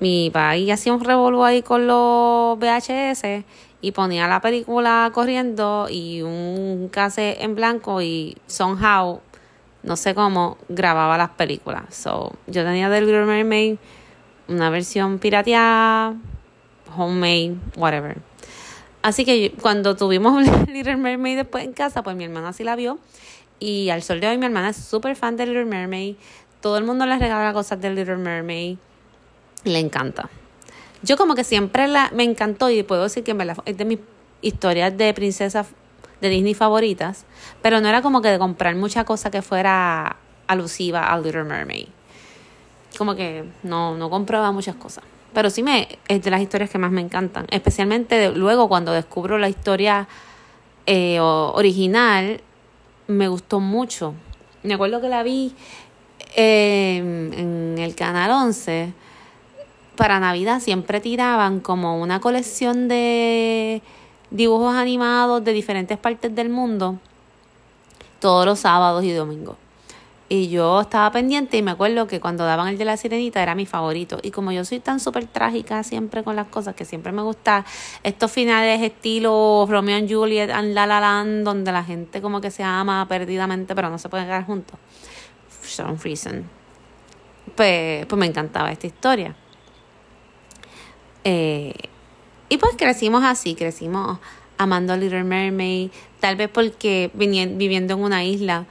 mi 0.00 0.30
país 0.30 0.72
hacía 0.72 0.92
un 0.92 1.04
revolvo 1.04 1.44
ahí 1.44 1.62
con 1.62 1.86
los 1.86 2.58
VHS 2.58 3.44
y 3.80 3.92
ponía 3.92 4.26
la 4.26 4.40
película 4.40 5.10
corriendo 5.14 5.86
y 5.88 6.22
un 6.22 6.88
cassette 6.90 7.40
en 7.40 7.54
blanco 7.54 8.02
y 8.02 8.36
somehow, 8.48 9.20
no 9.82 9.96
sé 9.96 10.14
cómo, 10.14 10.58
grababa 10.68 11.16
las 11.16 11.30
películas. 11.30 11.94
So, 11.94 12.32
yo 12.46 12.64
tenía 12.64 12.90
The 12.90 13.00
Little 13.00 13.24
Mermaid 13.24 13.78
una 14.48 14.70
versión 14.70 15.18
pirateada, 15.18 16.14
homemade, 16.96 17.56
whatever. 17.76 18.16
Así 19.02 19.24
que 19.24 19.54
cuando 19.60 19.94
tuvimos 19.94 20.44
Little 20.68 20.96
Mermaid 20.96 21.36
después 21.36 21.64
en 21.64 21.72
casa, 21.72 22.02
pues 22.02 22.16
mi 22.16 22.24
hermana 22.24 22.52
sí 22.52 22.64
la 22.64 22.74
vio. 22.74 22.98
Y 23.60 23.90
al 23.90 24.02
sol 24.02 24.20
de 24.20 24.28
hoy 24.28 24.38
mi 24.38 24.46
hermana 24.46 24.70
es 24.70 24.76
súper 24.76 25.16
fan 25.16 25.36
de 25.36 25.46
Little 25.46 25.66
Mermaid. 25.66 26.16
Todo 26.60 26.78
el 26.78 26.84
mundo 26.84 27.06
le 27.06 27.18
regala 27.18 27.52
cosas 27.52 27.80
de 27.80 27.90
Little 27.90 28.16
Mermaid. 28.16 28.78
Le 29.64 29.78
encanta. 29.78 30.28
Yo 31.02 31.16
como 31.16 31.34
que 31.34 31.44
siempre 31.44 31.86
la, 31.86 32.10
me 32.12 32.24
encantó 32.24 32.70
y 32.70 32.82
puedo 32.82 33.04
decir 33.04 33.22
que 33.22 33.34
me 33.34 33.44
la, 33.44 33.56
es 33.64 33.76
de 33.76 33.84
mis 33.84 33.98
historias 34.40 34.96
de 34.96 35.14
princesa 35.14 35.64
de 36.20 36.28
Disney 36.28 36.54
favoritas. 36.54 37.24
Pero 37.62 37.80
no 37.80 37.88
era 37.88 38.02
como 38.02 38.22
que 38.22 38.28
de 38.28 38.38
comprar 38.38 38.74
mucha 38.76 39.04
cosa 39.04 39.30
que 39.30 39.42
fuera 39.42 40.16
alusiva 40.46 41.12
a 41.12 41.18
Little 41.18 41.44
Mermaid. 41.44 41.88
Como 42.96 43.14
que 43.14 43.44
no, 43.62 43.96
no 43.96 44.10
compraba 44.10 44.50
muchas 44.52 44.76
cosas. 44.76 45.04
Pero 45.32 45.50
sí 45.50 45.62
me, 45.62 45.98
es 46.08 46.22
de 46.22 46.30
las 46.30 46.40
historias 46.40 46.70
que 46.70 46.78
más 46.78 46.90
me 46.90 47.00
encantan. 47.00 47.46
Especialmente 47.50 48.32
luego 48.32 48.68
cuando 48.68 48.92
descubro 48.92 49.38
la 49.38 49.48
historia 49.48 50.08
eh, 50.86 51.20
original, 51.20 52.40
me 53.06 53.28
gustó 53.28 53.60
mucho. 53.60 54.14
Me 54.62 54.74
acuerdo 54.74 55.00
que 55.00 55.08
la 55.08 55.22
vi 55.22 55.54
em, 56.34 57.32
en 57.32 57.78
el 57.78 57.94
canal 57.94 58.30
11. 58.30 58.92
Para 59.96 60.18
Navidad 60.18 60.60
siempre 60.60 61.00
tiraban 61.00 61.60
como 61.60 62.00
una 62.00 62.20
colección 62.20 62.88
de 62.88 63.82
dibujos 64.30 64.74
animados 64.74 65.44
de 65.44 65.52
diferentes 65.52 65.98
partes 65.98 66.34
del 66.34 66.48
mundo 66.48 66.98
todos 68.20 68.46
los 68.46 68.60
sábados 68.60 69.04
y 69.04 69.12
domingos. 69.12 69.56
Y 70.30 70.50
yo 70.50 70.82
estaba 70.82 71.10
pendiente 71.10 71.56
y 71.56 71.62
me 71.62 71.70
acuerdo 71.70 72.06
que 72.06 72.20
cuando 72.20 72.44
daban 72.44 72.68
el 72.68 72.76
de 72.76 72.84
la 72.84 72.98
sirenita 72.98 73.42
era 73.42 73.54
mi 73.54 73.64
favorito. 73.64 74.18
Y 74.22 74.30
como 74.30 74.52
yo 74.52 74.62
soy 74.62 74.78
tan 74.78 75.00
súper 75.00 75.26
trágica 75.26 75.82
siempre 75.82 76.22
con 76.22 76.36
las 76.36 76.48
cosas, 76.48 76.74
que 76.74 76.84
siempre 76.84 77.12
me 77.12 77.22
gusta 77.22 77.64
estos 78.02 78.30
finales 78.30 78.82
estilo 78.82 79.66
Romeo 79.66 79.96
and 79.96 80.12
Juliet 80.12 80.50
and 80.50 80.74
La 80.74 80.86
La 80.86 81.00
Land, 81.00 81.44
donde 81.44 81.72
la 81.72 81.82
gente 81.82 82.20
como 82.20 82.42
que 82.42 82.50
se 82.50 82.62
ama 82.62 83.06
perdidamente 83.08 83.74
pero 83.74 83.88
no 83.88 83.98
se 83.98 84.10
puede 84.10 84.24
quedar 84.24 84.44
juntos. 84.44 84.78
Sean 85.62 85.98
Friesen. 85.98 86.48
Pues, 87.56 88.04
pues 88.04 88.18
me 88.18 88.26
encantaba 88.26 88.70
esta 88.70 88.86
historia. 88.86 89.34
Eh, 91.24 91.72
y 92.48 92.56
pues 92.56 92.74
crecimos 92.76 93.24
así, 93.24 93.54
crecimos 93.54 94.18
amando 94.56 94.92
a 94.92 94.96
Little 94.96 95.24
Mermaid, 95.24 95.90
tal 96.20 96.36
vez 96.36 96.48
porque 96.48 97.10
viviendo 97.14 97.94
en 97.94 98.00
una 98.00 98.24
isla 98.24 98.66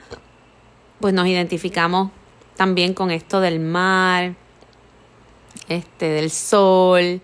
pues 1.00 1.13
nos 1.13 1.27
identificamos 1.27 2.12
también 2.55 2.93
con 2.93 3.12
esto 3.12 3.39
del 3.39 3.60
mar, 3.60 4.34
este, 5.69 6.07
del 6.07 6.31
sol, 6.31 7.22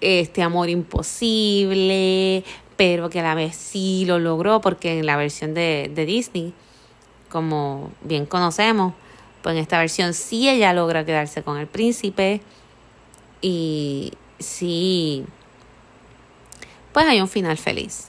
este 0.00 0.42
amor 0.42 0.68
imposible, 0.68 2.44
pero 2.76 3.10
que 3.10 3.20
a 3.20 3.22
la 3.22 3.34
vez 3.34 3.54
sí 3.54 4.04
lo 4.06 4.18
logró, 4.18 4.60
porque 4.60 4.98
en 4.98 5.06
la 5.06 5.16
versión 5.16 5.54
de, 5.54 5.90
de 5.94 6.04
Disney, 6.04 6.52
como 7.28 7.92
bien 8.02 8.26
conocemos, 8.26 8.94
pues 9.42 9.54
en 9.54 9.62
esta 9.62 9.78
versión 9.78 10.14
sí 10.14 10.48
ella 10.48 10.72
logra 10.72 11.04
quedarse 11.04 11.42
con 11.42 11.58
el 11.58 11.66
príncipe 11.66 12.40
y 13.40 14.12
sí, 14.38 15.24
pues 16.94 17.06
hay 17.06 17.20
un 17.20 17.28
final 17.28 17.58
feliz. 17.58 18.08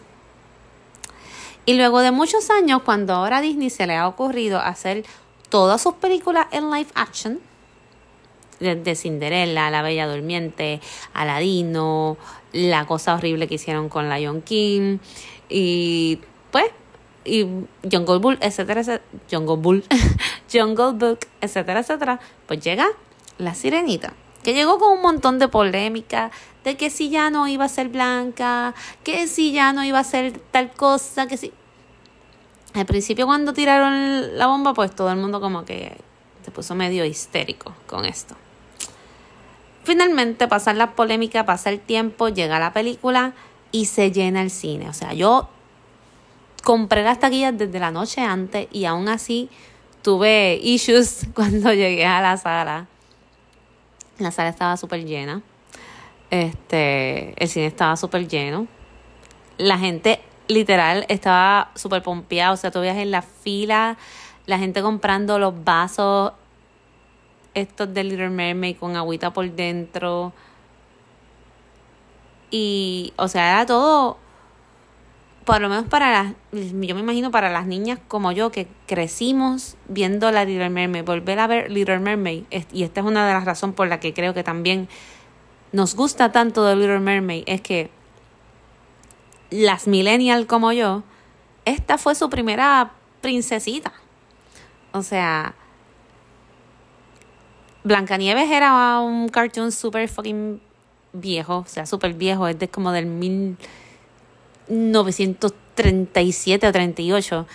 Y 1.65 1.73
luego 1.73 1.99
de 2.01 2.11
muchos 2.11 2.51
años, 2.51 2.83
cuando 2.83 3.13
ahora 3.15 3.37
a 3.37 3.41
Disney 3.41 3.71
se 3.71 3.87
le 3.87 3.95
ha 3.95 4.07
ocurrido 4.07 4.59
hacer 4.59 5.03
todas 5.49 5.81
sus 5.81 5.95
películas 5.95 6.45
en 6.51 6.69
live 6.69 6.89
action, 6.93 7.39
de 8.59 8.95
Cinderella, 8.95 9.69
La 9.69 9.81
Bella 9.81 10.07
Durmiente, 10.07 10.79
Aladino, 11.13 12.15
la 12.53 12.85
cosa 12.85 13.15
horrible 13.15 13.47
que 13.49 13.55
hicieron 13.55 13.89
con 13.89 14.09
Lion 14.09 14.41
King, 14.43 14.99
y 15.49 16.19
pues, 16.51 16.67
y 17.25 17.43
Jungle 17.91 18.19
Bull, 18.19 18.37
etcétera, 18.39 18.81
etcétera, 18.81 19.03
Jungle 19.29 19.57
Bull, 19.57 19.83
Jungle 20.53 20.93
Book, 20.93 21.19
etcétera, 21.41 21.79
etcétera, 21.81 22.19
pues 22.45 22.61
llega 22.61 22.87
La 23.39 23.55
Sirenita 23.55 24.13
que 24.45 24.53
llegó 24.53 24.77
con 24.77 24.93
un 24.93 25.01
montón 25.01 25.39
de 25.39 25.47
polémica 25.47 26.29
de 26.63 26.77
que 26.77 26.91
si 26.91 27.09
ya 27.09 27.31
no 27.31 27.47
iba 27.47 27.65
a 27.65 27.67
ser 27.67 27.89
blanca, 27.89 28.75
que 29.03 29.25
si 29.25 29.51
ya 29.51 29.73
no 29.73 29.83
iba 29.83 29.97
a 29.97 30.03
ser 30.03 30.39
tal 30.51 30.71
cosa, 30.71 31.25
que 31.25 31.35
si... 31.35 31.51
Al 32.75 32.85
principio 32.85 33.25
cuando 33.25 33.53
tiraron 33.53 34.37
la 34.37 34.45
bomba, 34.45 34.75
pues 34.75 34.93
todo 34.93 35.09
el 35.09 35.17
mundo 35.17 35.41
como 35.41 35.65
que 35.65 35.97
se 36.43 36.51
puso 36.51 36.75
medio 36.75 37.05
histérico 37.05 37.73
con 37.87 38.05
esto. 38.05 38.35
Finalmente 39.83 40.47
pasa 40.47 40.73
la 40.73 40.91
polémica, 40.91 41.43
pasa 41.43 41.71
el 41.71 41.79
tiempo, 41.79 42.29
llega 42.29 42.59
la 42.59 42.71
película 42.71 43.33
y 43.71 43.85
se 43.85 44.11
llena 44.11 44.43
el 44.43 44.51
cine. 44.51 44.89
O 44.89 44.93
sea, 44.93 45.13
yo 45.13 45.49
compré 46.63 47.01
las 47.01 47.19
taquillas 47.19 47.57
desde 47.57 47.79
la 47.79 47.89
noche 47.89 48.21
antes 48.21 48.67
y 48.71 48.85
aún 48.85 49.09
así 49.09 49.49
tuve 50.03 50.59
issues 50.61 51.25
cuando 51.33 51.73
llegué 51.73 52.05
a 52.05 52.21
la 52.21 52.37
sala 52.37 52.85
la 54.17 54.31
sala 54.31 54.49
estaba 54.49 54.77
súper 54.77 55.05
llena. 55.05 55.41
Este, 56.31 57.33
el 57.41 57.49
cine 57.49 57.67
estaba 57.67 57.95
súper 57.95 58.27
lleno. 58.27 58.67
La 59.57 59.77
gente 59.77 60.21
literal 60.47 61.05
estaba 61.09 61.71
súper 61.75 62.01
pompeada. 62.01 62.51
O 62.51 62.57
sea, 62.57 62.71
tú 62.71 62.79
veías 62.79 62.97
en 62.97 63.11
la 63.11 63.21
fila 63.21 63.97
la 64.45 64.59
gente 64.59 64.81
comprando 64.81 65.39
los 65.39 65.63
vasos 65.63 66.33
estos 67.53 67.93
de 67.93 68.03
Little 68.03 68.29
Mermaid 68.29 68.77
con 68.77 68.95
agüita 68.95 69.31
por 69.33 69.49
dentro. 69.49 70.33
Y, 72.51 73.13
o 73.17 73.27
sea, 73.27 73.51
era 73.51 73.65
todo 73.65 74.17
por 75.45 75.61
lo 75.61 75.69
menos 75.69 75.85
para 75.85 76.11
las, 76.11 76.33
yo 76.51 76.95
me 76.95 77.01
imagino 77.01 77.29
para 77.29 77.51
las 77.51 77.67
niñas 77.67 77.99
como 78.07 78.31
yo 78.31 78.51
que 78.51 78.67
crecimos 78.87 79.77
viendo 79.87 80.31
la 80.31 80.43
Little 80.43 80.69
Mermaid, 80.69 81.05
volver 81.05 81.39
a 81.39 81.47
ver 81.47 81.71
Little 81.71 81.99
Mermaid, 81.99 82.45
y 82.73 82.83
esta 82.83 83.01
es 83.01 83.05
una 83.05 83.27
de 83.27 83.33
las 83.33 83.45
razones 83.45 83.75
por 83.75 83.87
las 83.87 83.99
que 83.99 84.13
creo 84.13 84.33
que 84.33 84.43
también 84.43 84.89
nos 85.71 85.95
gusta 85.95 86.31
tanto 86.31 86.65
de 86.65 86.75
Little 86.75 86.99
Mermaid, 86.99 87.43
es 87.45 87.61
que 87.61 87.91
las 89.51 89.87
millennials 89.87 90.47
como 90.47 90.71
yo, 90.71 91.03
esta 91.65 91.97
fue 91.97 92.15
su 92.15 92.29
primera 92.29 92.91
princesita. 93.21 93.93
O 94.91 95.03
sea, 95.03 95.53
Blancanieves 97.83 98.49
era 98.49 98.99
un 98.99 99.29
cartoon 99.29 99.71
super 99.71 100.07
fucking 100.09 100.59
viejo, 101.13 101.57
o 101.57 101.65
sea, 101.67 101.85
súper 101.85 102.13
viejo, 102.13 102.47
es 102.47 102.57
de 102.57 102.67
como 102.67 102.91
del 102.91 103.05
mil... 103.05 103.57
1937 104.67 106.67
o 106.67 106.71
38. 106.71 107.47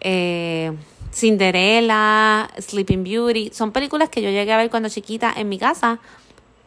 Eh, 0.00 0.72
Cinderella, 1.12 2.50
Sleeping 2.58 3.02
Beauty, 3.02 3.50
son 3.52 3.72
películas 3.72 4.10
que 4.10 4.20
yo 4.20 4.28
llegué 4.28 4.52
a 4.52 4.58
ver 4.58 4.68
cuando 4.68 4.90
chiquita 4.90 5.32
en 5.34 5.48
mi 5.48 5.58
casa, 5.58 5.98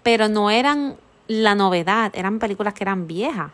pero 0.02 0.28
no 0.28 0.50
eran 0.50 0.96
la 1.28 1.54
novedad, 1.54 2.12
eran 2.16 2.40
películas 2.40 2.74
que 2.74 2.84
eran 2.84 3.06
viejas. 3.06 3.52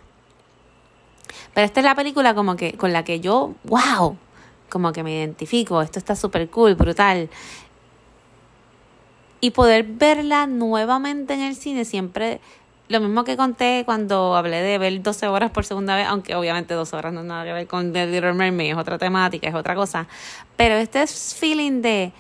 Pero 1.53 1.65
esta 1.65 1.82
es 1.82 1.86
la 1.86 1.96
película 1.96 2.34
como 2.34 2.55
que 2.55 2.74
con 2.74 2.94
la 2.94 3.03
que 3.03 3.20
yo, 3.20 3.55
wow, 3.65 4.17
como 4.70 4.94
que 4.94 5.03
me 5.03 5.17
identifico, 5.17 5.82
esto 5.82 6.00
está 6.00 6.15
súper 6.15 6.50
cool, 6.50 6.75
brutal. 6.75 7.29
Y 9.41 9.51
poder 9.51 9.84
verla 9.84 10.48
nuevamente 10.48 11.34
en 11.34 11.41
el 11.41 11.55
cine 11.55 11.84
siempre 11.84 12.39
lo 12.87 12.99
mismo 12.99 13.23
que 13.23 13.35
conté 13.35 13.83
cuando 13.85 14.35
hablé 14.35 14.61
de 14.61 14.77
ver 14.77 15.01
12 15.01 15.27
horas 15.27 15.51
por 15.51 15.65
segunda 15.65 15.95
vez, 15.95 16.07
aunque 16.07 16.35
obviamente 16.35 16.73
12 16.73 16.95
horas 16.95 17.13
no 17.13 17.21
tiene 17.21 17.33
nada 17.33 17.45
que 17.45 17.53
ver 17.53 17.67
con 17.67 17.91
The 17.91 18.05
Little 18.07 18.33
Mermaid, 18.33 18.71
es 18.71 18.77
otra 18.77 18.97
temática, 18.97 19.47
es 19.47 19.55
otra 19.55 19.75
cosa. 19.75 20.07
Pero 20.55 20.75
este 20.75 21.07
feeling 21.07 21.81
de, 21.81 22.11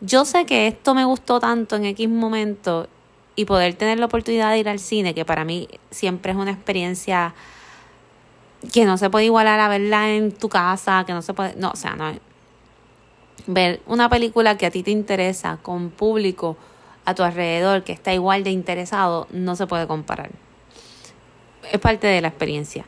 yo 0.00 0.24
sé 0.24 0.46
que 0.46 0.66
esto 0.66 0.94
me 0.94 1.04
gustó 1.04 1.40
tanto 1.40 1.76
en 1.76 1.84
X 1.86 2.08
momento 2.08 2.88
y 3.36 3.44
poder 3.44 3.74
tener 3.74 3.98
la 3.98 4.06
oportunidad 4.06 4.50
de 4.52 4.58
ir 4.58 4.68
al 4.68 4.78
cine, 4.78 5.14
que 5.14 5.24
para 5.24 5.44
mí 5.44 5.68
siempre 5.90 6.32
es 6.32 6.38
una 6.38 6.52
experiencia 6.52 7.34
que 8.72 8.86
no 8.86 8.96
se 8.96 9.10
puede 9.10 9.26
igualar 9.26 9.60
a 9.60 9.68
verla 9.68 10.10
en 10.10 10.32
tu 10.32 10.48
casa, 10.48 11.04
que 11.06 11.12
no 11.12 11.20
se 11.20 11.34
puede, 11.34 11.54
no, 11.56 11.70
o 11.70 11.76
sea, 11.76 11.96
no. 11.96 12.12
Ver 13.46 13.82
una 13.86 14.08
película 14.08 14.56
que 14.56 14.64
a 14.64 14.70
ti 14.70 14.82
te 14.82 14.90
interesa 14.90 15.58
con 15.60 15.90
público 15.90 16.56
a 17.04 17.14
tu 17.14 17.22
alrededor 17.22 17.84
que 17.84 17.92
está 17.92 18.12
igual 18.14 18.44
de 18.44 18.50
interesado, 18.50 19.26
no 19.30 19.56
se 19.56 19.66
puede 19.66 19.86
comparar. 19.86 20.30
Es 21.72 21.80
parte 21.80 22.06
de 22.06 22.20
la 22.20 22.28
experiencia. 22.28 22.86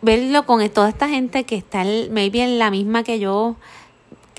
Verlo 0.00 0.46
con 0.46 0.66
toda 0.70 0.88
esta 0.88 1.08
gente 1.08 1.44
que 1.44 1.56
está 1.56 1.84
maybe 2.10 2.42
en 2.42 2.58
la 2.58 2.70
misma 2.70 3.02
que 3.02 3.18
yo 3.18 3.56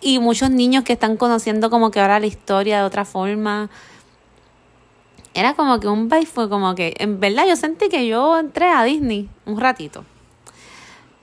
y 0.02 0.20
muchos 0.20 0.50
niños 0.50 0.84
que 0.84 0.94
están 0.94 1.18
conociendo 1.18 1.70
como 1.70 1.92
que 1.92 2.00
ahora 2.00 2.20
la 2.20 2.28
historia 2.28 2.80
de 2.80 2.84
otra 2.84 3.06
forma. 3.06 3.70
era 5.34 5.54
como 5.54 5.80
que 5.80 5.88
un 5.88 6.10
vibe 6.10 6.26
fue 6.26 6.50
como 6.50 6.76
que, 6.76 6.96
en 6.98 7.20
verdad 7.20 7.46
yo 7.48 7.56
sentí 7.56 7.90
que 7.90 8.08
yo 8.08 8.38
entré 8.38 8.70
a 8.70 8.84
Disney 8.84 9.30
un 9.46 9.60
ratito. 9.60 10.06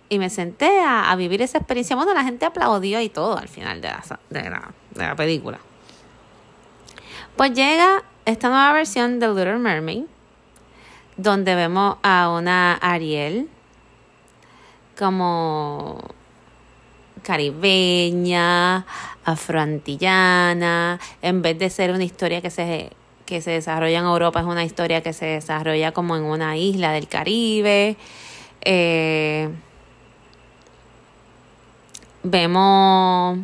Y 0.08 0.18
me 0.20 0.30
senté 0.30 0.80
a, 0.80 1.12
vivir 1.16 1.42
esa 1.42 1.58
experiencia. 1.58 1.96
Bueno, 1.96 2.14
la 2.14 2.22
gente 2.22 2.46
aplaudió 2.46 3.00
y 3.00 3.08
todo 3.08 3.36
al 3.36 3.48
final 3.48 3.80
de 3.80 3.88
la, 3.88 4.02
de 4.30 4.50
la, 4.50 4.70
de 4.94 5.02
la 5.04 5.16
película. 5.16 5.58
Pues 7.36 7.52
llega 7.52 8.02
esta 8.24 8.48
nueva 8.48 8.72
versión 8.72 9.20
de 9.20 9.28
Little 9.28 9.58
Mermaid, 9.58 10.04
donde 11.18 11.54
vemos 11.54 11.98
a 12.02 12.30
una 12.30 12.72
Ariel 12.76 13.50
como 14.98 16.00
caribeña, 17.22 18.86
afroantillana, 19.26 20.98
en 21.20 21.42
vez 21.42 21.58
de 21.58 21.68
ser 21.68 21.90
una 21.90 22.04
historia 22.04 22.40
que 22.40 22.48
se, 22.48 22.92
que 23.26 23.42
se 23.42 23.50
desarrolla 23.50 23.98
en 23.98 24.06
Europa, 24.06 24.40
es 24.40 24.46
una 24.46 24.64
historia 24.64 25.02
que 25.02 25.12
se 25.12 25.26
desarrolla 25.26 25.92
como 25.92 26.16
en 26.16 26.22
una 26.22 26.56
isla 26.56 26.92
del 26.92 27.06
Caribe. 27.06 27.98
Eh, 28.62 29.50
vemos 32.22 33.40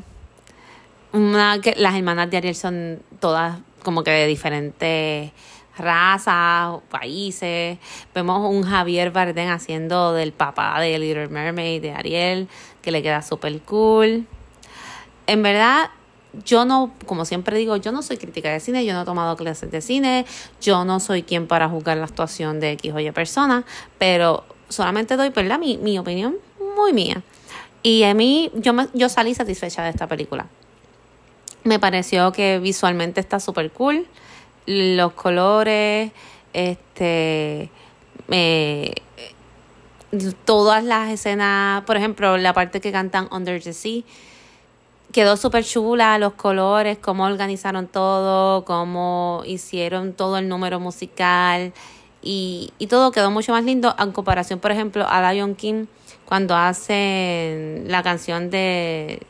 una, 1.13 1.61
que 1.61 1.75
las 1.77 1.95
hermanas 1.95 2.31
de 2.31 2.39
Ariel 2.39 2.55
son 2.55 3.03
todas 3.21 3.59
como 3.83 4.05
que 4.05 4.11
de 4.11 4.27
diferentes 4.27 5.33
razas, 5.77 6.81
países. 6.91 7.79
Vemos 8.15 8.51
un 8.51 8.63
Javier 8.63 9.11
Bardem 9.11 9.51
haciendo 9.51 10.13
del 10.13 10.33
papá 10.33 10.81
de 10.81 10.99
Little 10.99 11.29
Mermaid, 11.29 11.83
de 11.83 11.93
Ariel, 11.93 12.49
que 12.83 12.91
le 12.91 13.03
queda 13.03 13.23
súper 13.23 13.61
cool. 13.61 14.27
En 15.27 15.43
verdad, 15.43 15.91
yo 16.45 16.65
no, 16.65 16.93
como 17.07 17.25
siempre 17.25 17.57
digo, 17.59 17.77
yo 17.77 17.93
no 17.93 18.03
soy 18.03 18.17
crítica 18.17 18.51
de 18.51 18.61
cine, 18.61 18.85
yo 18.85 18.93
no 18.95 19.03
he 19.03 19.05
tomado 19.05 19.37
clases 19.37 19.71
de 19.71 19.81
cine, 19.81 20.27
yo 20.61 20.85
no 20.85 21.01
soy 21.01 21.23
quien 21.23 21.47
para 21.47 21.69
juzgar 21.69 21.97
la 21.97 22.05
actuación 22.05 22.61
de 22.61 22.73
X 22.73 22.93
o 22.95 23.01
Y 23.01 23.11
persona, 23.13 23.65
pero 23.99 24.45
solamente 24.69 25.17
doy. 25.17 25.33
Mi, 25.61 25.79
mi 25.79 25.99
opinión 25.99 26.37
muy 26.77 26.93
mía. 26.93 27.23
Y 27.83 28.05
a 28.05 28.15
mí, 28.15 28.51
yo, 28.55 28.73
me, 28.73 28.89
yo 28.95 29.09
salí 29.09 29.35
satisfecha 29.35 29.83
de 29.83 29.91
esta 29.91 30.07
película. 30.07 30.47
Me 31.65 31.79
pareció 31.79 32.33
que 32.33 32.59
visualmente 32.59 33.21
está 33.21 33.39
súper 33.39 33.71
cool. 33.71 34.07
Los 34.67 35.13
colores, 35.13 36.13
este, 36.53 37.71
todas 40.45 40.85
las 40.85 41.11
escenas, 41.11 41.85
por 41.85 41.97
ejemplo, 41.97 42.37
la 42.37 42.53
parte 42.53 42.81
que 42.81 42.93
cantan 42.93 43.29
Under 43.31 43.63
the 43.63 43.73
Sea, 43.73 44.03
quedó 45.13 45.37
súper 45.37 45.65
chula, 45.65 46.19
los 46.19 46.35
colores, 46.35 46.99
cómo 46.99 47.25
organizaron 47.25 47.87
todo, 47.87 48.65
cómo 48.65 49.43
hicieron 49.47 50.15
todo 50.15 50.39
el 50.39 50.49
número 50.49 50.81
musical 50.81 51.73
y, 52.23 52.73
y 52.79 52.87
todo 52.87 53.13
quedó 53.13 53.31
mucho 53.31 53.53
más 53.53 53.65
lindo 53.65 53.95
en 53.99 54.13
comparación, 54.13 54.59
por 54.59 54.73
ejemplo, 54.73 55.07
a 55.09 55.33
Lion 55.33 55.55
King 55.55 55.87
cuando 56.25 56.57
hacen 56.57 57.85
la 57.89 58.03
canción 58.03 58.51
de 58.51 59.21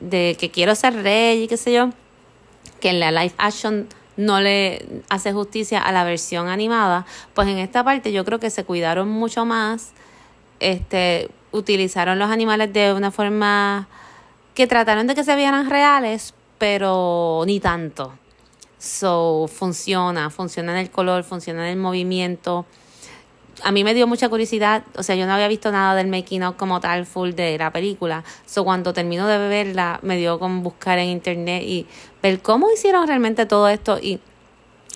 de 0.00 0.36
que 0.38 0.50
quiero 0.50 0.74
ser 0.74 1.02
rey 1.02 1.42
y 1.42 1.48
qué 1.48 1.56
sé 1.56 1.72
yo, 1.72 1.90
que 2.80 2.90
en 2.90 3.00
la 3.00 3.10
live 3.10 3.34
action 3.38 3.88
no 4.16 4.40
le 4.40 5.02
hace 5.08 5.32
justicia 5.32 5.80
a 5.80 5.92
la 5.92 6.04
versión 6.04 6.48
animada, 6.48 7.06
pues 7.34 7.48
en 7.48 7.58
esta 7.58 7.84
parte 7.84 8.12
yo 8.12 8.24
creo 8.24 8.40
que 8.40 8.50
se 8.50 8.64
cuidaron 8.64 9.08
mucho 9.08 9.44
más, 9.44 9.92
este, 10.60 11.30
utilizaron 11.52 12.18
los 12.18 12.30
animales 12.30 12.72
de 12.72 12.92
una 12.92 13.10
forma 13.10 13.88
que 14.54 14.66
trataron 14.66 15.06
de 15.06 15.14
que 15.14 15.22
se 15.22 15.36
vieran 15.36 15.70
reales, 15.70 16.34
pero 16.58 17.44
ni 17.46 17.60
tanto. 17.60 18.12
So, 18.78 19.48
funciona, 19.52 20.30
funciona 20.30 20.72
en 20.72 20.78
el 20.78 20.90
color, 20.90 21.24
funciona 21.24 21.64
en 21.66 21.72
el 21.72 21.78
movimiento 21.78 22.66
a 23.62 23.72
mí 23.72 23.84
me 23.84 23.94
dio 23.94 24.06
mucha 24.06 24.28
curiosidad, 24.28 24.84
o 24.96 25.02
sea, 25.02 25.16
yo 25.16 25.26
no 25.26 25.32
había 25.32 25.48
visto 25.48 25.70
nada 25.72 25.94
del 25.94 26.08
making 26.08 26.42
of 26.42 26.56
como 26.56 26.80
tal 26.80 27.06
full 27.06 27.30
de 27.32 27.58
la 27.58 27.72
película. 27.72 28.24
So 28.46 28.64
cuando 28.64 28.92
termino 28.92 29.26
de 29.26 29.38
verla, 29.38 29.98
me 30.02 30.16
dio 30.16 30.38
como 30.38 30.62
buscar 30.62 30.98
en 30.98 31.08
internet 31.08 31.62
y 31.64 31.86
ver 32.22 32.40
cómo 32.40 32.70
hicieron 32.70 33.06
realmente 33.06 33.46
todo 33.46 33.68
esto 33.68 33.98
y 34.00 34.20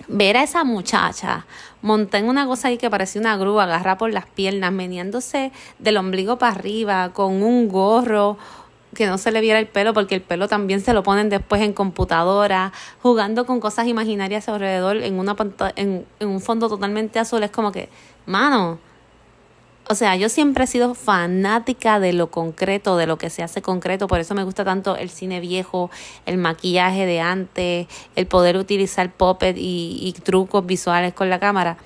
ver 0.08 0.36
a 0.36 0.42
esa 0.42 0.64
muchacha 0.64 1.46
montar 1.82 2.20
en 2.20 2.28
una 2.28 2.46
cosa 2.46 2.68
ahí 2.68 2.78
que 2.78 2.90
parecía 2.90 3.20
una 3.20 3.36
grúa, 3.36 3.64
agarra 3.64 3.98
por 3.98 4.12
las 4.12 4.26
piernas, 4.26 4.72
meneándose 4.72 5.52
del 5.78 5.96
ombligo 5.96 6.38
para 6.38 6.54
arriba, 6.54 7.10
con 7.12 7.42
un 7.42 7.68
gorro 7.68 8.38
que 8.94 9.06
no 9.06 9.16
se 9.18 9.32
le 9.32 9.40
viera 9.40 9.58
el 9.58 9.66
pelo, 9.66 9.94
porque 9.94 10.14
el 10.14 10.20
pelo 10.20 10.48
también 10.48 10.80
se 10.80 10.92
lo 10.92 11.02
ponen 11.02 11.28
después 11.28 11.62
en 11.62 11.72
computadora, 11.72 12.72
jugando 13.02 13.46
con 13.46 13.58
cosas 13.58 13.86
imaginarias 13.86 14.48
alrededor 14.48 14.98
en 14.98 15.18
una 15.18 15.34
en, 15.76 16.04
en 16.20 16.28
un 16.28 16.40
fondo 16.40 16.68
totalmente 16.68 17.18
azul. 17.18 17.42
Es 17.42 17.50
como 17.50 17.72
que 17.72 17.88
mano, 18.26 18.78
o 19.88 19.94
sea, 19.94 20.16
yo 20.16 20.28
siempre 20.28 20.64
he 20.64 20.66
sido 20.66 20.94
fanática 20.94 21.98
de 22.00 22.12
lo 22.12 22.30
concreto, 22.30 22.96
de 22.96 23.06
lo 23.06 23.18
que 23.18 23.30
se 23.30 23.42
hace 23.42 23.62
concreto, 23.62 24.06
por 24.06 24.20
eso 24.20 24.34
me 24.34 24.44
gusta 24.44 24.64
tanto 24.64 24.96
el 24.96 25.10
cine 25.10 25.40
viejo, 25.40 25.90
el 26.24 26.38
maquillaje 26.38 27.04
de 27.04 27.20
antes, 27.20 27.88
el 28.14 28.26
poder 28.26 28.56
utilizar 28.56 29.10
puppet 29.10 29.56
y, 29.58 29.98
y 30.00 30.12
trucos 30.12 30.64
visuales 30.64 31.12
con 31.12 31.28
la 31.30 31.40
cámara. 31.40 31.76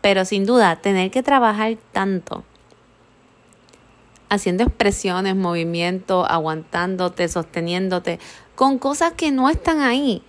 Pero 0.00 0.24
sin 0.24 0.46
duda, 0.46 0.76
tener 0.76 1.10
que 1.10 1.22
trabajar 1.22 1.76
tanto 1.92 2.44
haciendo 4.30 4.62
expresiones, 4.62 5.34
movimientos, 5.36 6.26
aguantándote, 6.28 7.28
sosteniéndote, 7.28 8.20
con 8.54 8.78
cosas 8.78 9.12
que 9.12 9.30
no 9.32 9.50
están 9.50 9.80
ahí. 9.80 10.22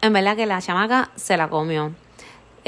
En 0.00 0.12
verdad 0.12 0.36
que 0.36 0.46
la 0.46 0.62
chamaca 0.62 1.10
se 1.16 1.36
la 1.36 1.48
comió. 1.48 1.92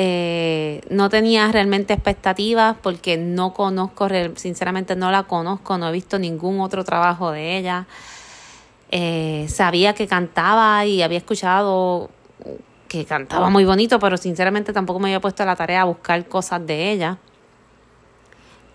Eh, 0.02 0.80
no 0.88 1.10
tenía 1.10 1.52
realmente 1.52 1.92
expectativas 1.92 2.74
porque 2.82 3.18
no 3.18 3.52
conozco, 3.52 4.08
sinceramente 4.34 4.96
no 4.96 5.10
la 5.10 5.24
conozco, 5.24 5.76
no 5.76 5.90
he 5.90 5.92
visto 5.92 6.18
ningún 6.18 6.60
otro 6.60 6.84
trabajo 6.84 7.32
de 7.32 7.58
ella. 7.58 7.86
Eh, 8.90 9.44
sabía 9.50 9.92
que 9.92 10.06
cantaba 10.06 10.86
y 10.86 11.02
había 11.02 11.18
escuchado 11.18 12.08
que 12.88 13.04
cantaba 13.04 13.50
muy 13.50 13.66
bonito, 13.66 13.98
pero 13.98 14.16
sinceramente 14.16 14.72
tampoco 14.72 15.00
me 15.00 15.08
había 15.08 15.20
puesto 15.20 15.44
la 15.44 15.54
tarea 15.54 15.82
a 15.82 15.84
buscar 15.84 16.26
cosas 16.28 16.66
de 16.66 16.92
ella. 16.92 17.18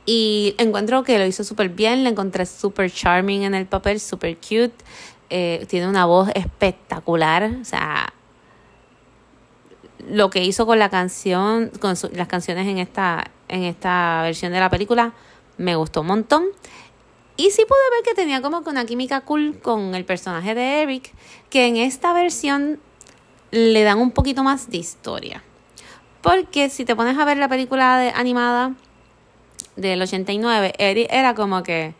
Y 0.05 0.53
encuentro 0.59 1.03
que 1.03 1.17
lo 1.17 1.25
hizo 1.25 1.43
súper 1.43 1.69
bien, 1.69 2.03
la 2.03 2.11
encontré 2.11 2.45
súper 2.45 2.91
charming 2.91 3.41
en 3.41 3.55
el 3.55 3.65
papel, 3.65 3.99
súper 3.99 4.38
cute. 4.38 4.75
Eh, 5.31 5.65
tiene 5.67 5.88
una 5.88 6.05
voz 6.05 6.29
espectacular, 6.35 7.49
o 7.59 7.65
sea, 7.65 8.13
lo 10.08 10.30
que 10.30 10.44
hizo 10.44 10.65
con 10.65 10.80
la 10.80 10.89
canción, 10.89 11.72
con 11.80 11.96
las 12.13 12.28
canciones 12.28 12.68
en 12.68 12.78
esta, 12.78 13.32
en 13.48 13.63
esta 13.63 14.22
versión 14.24 14.52
de 14.52 14.60
la 14.60 14.70
película, 14.70 15.13
me 15.58 15.76
gustó 15.76 16.02
un 16.02 16.08
montón. 16.08 16.46
Y 17.38 17.52
sí 17.52 17.63
pude 17.68 17.80
ver 17.91 18.04
que 18.04 18.13
tenía 18.13 18.41
como 18.41 18.63
que 18.63 18.70
una 18.70 18.86
química 18.86 19.22
cool 19.22 19.60
con 19.62 19.94
el 19.94 20.06
personaje 20.06 20.56
de 20.56 20.82
Eric, 20.84 21.13
que 21.50 21.68
en 21.68 21.78
esta 21.78 22.13
versión 22.13 22.80
le 23.52 23.84
dan 23.84 24.00
un 24.00 24.12
poquito 24.12 24.44
más 24.44 24.70
de 24.70 24.78
historia. 24.78 25.44
Porque 26.22 26.70
si 26.70 26.86
te 26.86 26.96
pones 26.96 27.18
a 27.18 27.26
ver 27.26 27.38
la 27.38 27.50
película 27.50 27.98
de, 27.98 28.10
animada 28.10 28.74
del 29.76 30.02
89, 30.02 30.74
Eric 30.78 31.08
era 31.12 31.36
como 31.36 31.62
que, 31.62 31.94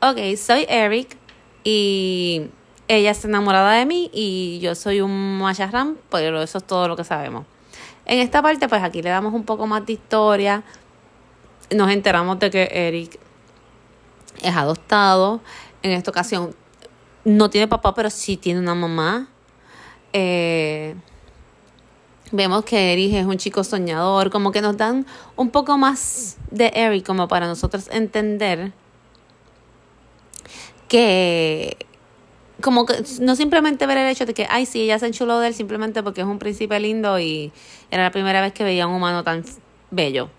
ok, 0.00 0.36
soy 0.36 0.66
Eric 0.68 1.16
y 1.64 2.48
ella 2.88 3.10
está 3.10 3.28
enamorada 3.28 3.72
de 3.72 3.86
mí 3.86 4.10
y 4.12 4.58
yo 4.60 4.74
soy 4.74 5.00
un 5.00 5.38
macharrán, 5.38 5.98
pero 6.10 6.42
eso 6.42 6.58
es 6.58 6.64
todo 6.64 6.88
lo 6.88 6.96
que 6.96 7.04
sabemos. 7.04 7.44
En 8.04 8.20
esta 8.20 8.40
parte, 8.40 8.68
pues 8.68 8.82
aquí 8.82 9.02
le 9.02 9.10
damos 9.10 9.34
un 9.34 9.44
poco 9.44 9.66
más 9.66 9.84
de 9.84 9.94
historia. 9.94 10.62
Nos 11.74 11.90
enteramos 11.90 12.38
de 12.38 12.50
que 12.50 12.68
Eric 12.70 13.18
es 14.40 14.54
adoptado. 14.54 15.40
En 15.82 15.90
esta 15.90 16.10
ocasión 16.10 16.54
no 17.24 17.50
tiene 17.50 17.66
papá, 17.66 17.94
pero 17.94 18.08
sí 18.10 18.36
tiene 18.36 18.60
una 18.60 18.76
mamá. 18.76 19.28
Eh, 20.12 20.94
vemos 22.30 22.64
que 22.64 22.92
Eric 22.92 23.14
es 23.14 23.26
un 23.26 23.36
chico 23.36 23.64
soñador, 23.64 24.30
como 24.30 24.52
que 24.52 24.60
nos 24.60 24.76
dan 24.76 25.04
un 25.34 25.50
poco 25.50 25.76
más 25.76 26.36
de 26.52 26.70
Eric, 26.74 27.04
como 27.04 27.26
para 27.26 27.48
nosotros 27.48 27.88
entender 27.90 28.72
que 30.88 31.85
como 32.60 32.86
que 32.86 32.94
no 33.20 33.36
simplemente 33.36 33.86
ver 33.86 33.98
el 33.98 34.10
hecho 34.10 34.26
de 34.26 34.34
que, 34.34 34.46
ay, 34.48 34.66
sí, 34.66 34.82
ella 34.82 34.98
se 34.98 35.06
enchuló 35.06 35.38
de 35.40 35.48
él 35.48 35.54
simplemente 35.54 36.02
porque 36.02 36.22
es 36.22 36.26
un 36.26 36.38
príncipe 36.38 36.78
lindo 36.80 37.18
y 37.18 37.52
era 37.90 38.04
la 38.04 38.10
primera 38.10 38.40
vez 38.40 38.52
que 38.52 38.64
veía 38.64 38.86
un 38.86 38.94
humano 38.94 39.22
tan 39.24 39.44
bello. 39.90 40.30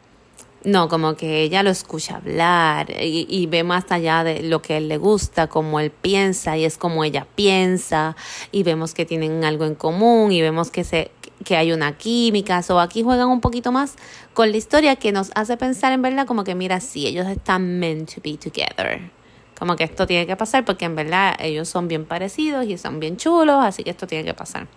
No, 0.64 0.90
como 0.90 1.16
que 1.16 1.44
ella 1.44 1.62
lo 1.62 1.70
escucha 1.70 2.18
hablar 2.18 2.90
y, 2.90 3.28
y, 3.30 3.46
ve 3.46 3.64
más 3.64 3.86
allá 3.92 4.24
de 4.24 4.42
lo 4.42 4.62
que 4.62 4.78
él 4.78 4.90
le 4.90 4.98
gusta, 4.98 5.48
como 5.48 5.80
él 5.80 5.92
piensa 5.92 6.58
y 6.58 6.66
es 6.66 6.78
como 6.78 7.04
ella 7.04 7.28
piensa 7.36 8.16
y 8.52 8.64
vemos 8.64 8.94
que 8.94 9.06
tienen 9.06 9.46
algo 9.46 9.66
en 9.66 9.76
común 9.76 10.32
y 10.32 10.42
vemos 10.42 10.72
que, 10.72 10.84
se, 10.84 11.12
que 11.46 11.56
hay 11.56 11.72
una 11.72 11.96
química. 11.98 12.62
O 12.70 12.80
aquí 12.80 13.04
juegan 13.04 13.30
un 13.30 13.40
poquito 13.40 13.72
más 13.72 13.96
con 14.34 14.52
la 14.52 14.58
historia 14.58 14.96
que 14.96 15.12
nos 15.12 15.30
hace 15.36 15.56
pensar 15.58 15.94
en 15.94 16.02
verdad 16.02 16.26
como 16.26 16.44
que 16.44 16.56
mira, 16.56 16.82
sí, 16.82 17.06
ellos 17.06 17.28
están 17.28 17.80
meant 17.80 18.16
to 18.16 18.22
be 18.22 18.36
together 18.36 19.12
como 19.58 19.76
que 19.76 19.84
esto 19.84 20.06
tiene 20.06 20.28
que 20.28 20.36
pasar 20.36 20.66
porque 20.66 20.86
en 20.86 20.96
verdad 20.96 21.36
ellos 21.40 21.68
son 21.68 21.88
bien 21.88 22.06
parecidos 22.06 22.66
y 22.66 22.78
son 22.78 23.00
bien 23.00 23.18
chulos, 23.18 23.64
así 23.64 23.84
que 23.84 23.90
esto 23.90 24.08
tiene 24.08 24.24
que 24.24 24.34
pasar. 24.34 24.68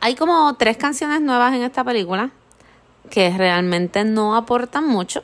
Hay 0.00 0.14
como 0.14 0.54
tres 0.56 0.76
canciones 0.76 1.20
nuevas 1.20 1.54
en 1.54 1.62
esta 1.62 1.82
película 1.84 2.30
que 3.10 3.30
realmente 3.36 4.04
no 4.04 4.36
aportan 4.36 4.86
mucho. 4.86 5.22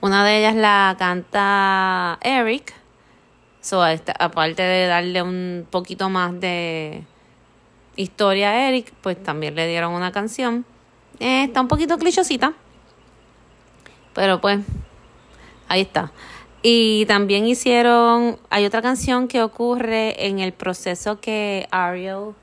Una 0.00 0.24
de 0.24 0.38
ellas 0.38 0.54
la 0.54 0.96
canta 0.98 2.18
Eric. 2.22 2.72
So, 3.60 3.82
aparte 3.82 4.62
de 4.62 4.86
darle 4.86 5.22
un 5.22 5.66
poquito 5.70 6.08
más 6.08 6.38
de 6.40 7.04
historia 7.96 8.50
a 8.50 8.68
Eric, 8.68 8.92
pues 9.02 9.20
también 9.22 9.54
le 9.56 9.66
dieron 9.66 9.92
una 9.92 10.12
canción. 10.12 10.64
Eh, 11.18 11.44
está 11.44 11.60
un 11.60 11.68
poquito 11.68 11.98
clichosita. 11.98 12.52
Pero 14.14 14.40
pues, 14.40 14.60
ahí 15.68 15.80
está. 15.80 16.12
Y 16.68 17.06
también 17.06 17.46
hicieron, 17.46 18.40
hay 18.50 18.66
otra 18.66 18.82
canción 18.82 19.28
que 19.28 19.40
ocurre 19.40 20.26
en 20.26 20.40
el 20.40 20.52
proceso 20.52 21.20
que 21.20 21.68
Ariel 21.70 22.34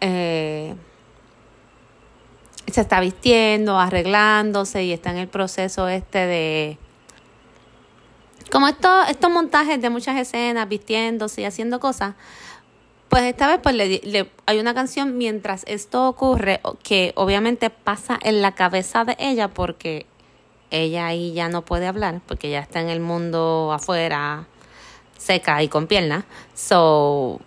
eh, 0.00 0.74
se 2.66 2.80
está 2.80 3.00
vistiendo, 3.00 3.78
arreglándose 3.78 4.84
y 4.84 4.94
está 4.94 5.10
en 5.10 5.18
el 5.18 5.28
proceso 5.28 5.86
este 5.86 6.20
de... 6.20 6.78
Como 8.50 8.68
estos, 8.68 9.10
estos 9.10 9.30
montajes 9.30 9.82
de 9.82 9.90
muchas 9.90 10.18
escenas, 10.18 10.66
vistiéndose 10.66 11.42
y 11.42 11.44
haciendo 11.44 11.80
cosas, 11.80 12.14
pues 13.10 13.24
esta 13.24 13.48
vez 13.48 13.60
pues 13.62 13.74
le, 13.74 14.30
hay 14.46 14.58
una 14.58 14.72
canción 14.72 15.18
mientras 15.18 15.62
esto 15.66 16.08
ocurre 16.08 16.62
que 16.82 17.12
obviamente 17.16 17.68
pasa 17.68 18.18
en 18.22 18.40
la 18.40 18.54
cabeza 18.54 19.04
de 19.04 19.14
ella 19.18 19.48
porque 19.48 20.06
ella 20.70 21.06
ahí 21.06 21.32
ya 21.32 21.48
no 21.48 21.62
puede 21.62 21.86
hablar 21.86 22.20
porque 22.26 22.50
ya 22.50 22.60
está 22.60 22.80
en 22.80 22.88
el 22.88 23.00
mundo 23.00 23.72
afuera 23.72 24.46
seca 25.16 25.62
y 25.62 25.68
con 25.68 25.86
piernas. 25.86 26.24
So, 26.54 27.40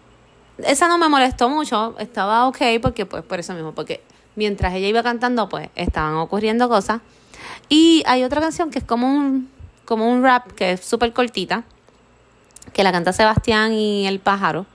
esa 0.59 0.87
no 0.87 0.97
me 0.97 1.09
molestó 1.09 1.49
mucho, 1.49 1.95
estaba 1.99 2.47
ok 2.47 2.57
porque 2.81 3.05
pues 3.05 3.23
por 3.23 3.39
eso 3.39 3.53
mismo, 3.53 3.73
porque 3.73 4.03
mientras 4.35 4.73
ella 4.73 4.87
iba 4.87 5.03
cantando 5.03 5.49
pues 5.49 5.69
estaban 5.75 6.15
ocurriendo 6.15 6.69
cosas. 6.69 7.01
Y 7.69 8.03
hay 8.05 8.23
otra 8.23 8.41
canción 8.41 8.69
que 8.69 8.79
es 8.79 8.85
como 8.85 9.07
un, 9.07 9.49
como 9.85 10.09
un 10.09 10.23
rap 10.23 10.51
que 10.51 10.73
es 10.73 10.81
súper 10.81 11.13
cortita, 11.13 11.63
que 12.73 12.83
la 12.83 12.91
canta 12.91 13.13
Sebastián 13.13 13.73
y 13.73 14.07
el 14.07 14.19
pájaro, 14.19 14.65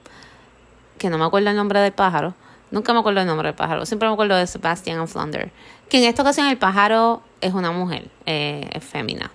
que 0.98 1.10
no 1.10 1.18
me 1.18 1.24
acuerdo 1.24 1.50
el 1.50 1.56
nombre 1.56 1.80
del 1.80 1.92
pájaro. 1.92 2.34
Nunca 2.76 2.92
me 2.92 2.98
acuerdo 2.98 3.22
el 3.22 3.26
nombre 3.26 3.48
del 3.48 3.54
pájaro, 3.54 3.86
siempre 3.86 4.06
me 4.06 4.12
acuerdo 4.12 4.36
de 4.36 4.46
Sebastian 4.46 4.98
and 4.98 5.08
Flounder. 5.08 5.50
Que 5.88 5.96
en 5.96 6.04
esta 6.04 6.20
ocasión 6.20 6.46
el 6.48 6.58
pájaro 6.58 7.22
es 7.40 7.54
una 7.54 7.72
mujer, 7.72 8.10
eh, 8.26 8.68
es 8.70 8.84
fémina. 8.84 9.30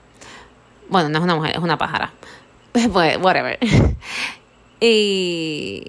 Bueno, 0.90 1.10
no 1.10 1.18
es 1.18 1.24
una 1.24 1.34
mujer, 1.34 1.56
es 1.56 1.64
una 1.64 1.76
pájara. 1.76 2.14
pues, 2.72 3.18
whatever. 3.18 3.58
y 4.80 5.88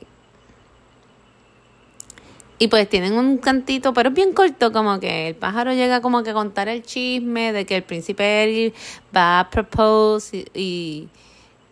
y 2.59 2.69
pues 2.69 2.88
tienen 2.88 3.19
un 3.19 3.37
cantito, 3.37 3.93
pero 3.93 4.09
es 4.09 4.15
bien 4.15 4.33
corto, 4.33 4.73
como 4.73 4.99
que 4.99 5.29
el 5.29 5.35
pájaro 5.35 5.75
llega 5.75 6.01
como 6.01 6.23
que 6.23 6.31
a 6.31 6.33
contar 6.33 6.71
el 6.71 6.83
chisme 6.83 7.53
de 7.53 7.67
que 7.67 7.77
el 7.77 7.83
príncipe 7.83 8.73
va 9.15 9.41
a 9.41 9.51
propose 9.51 10.47
y, 10.55 11.11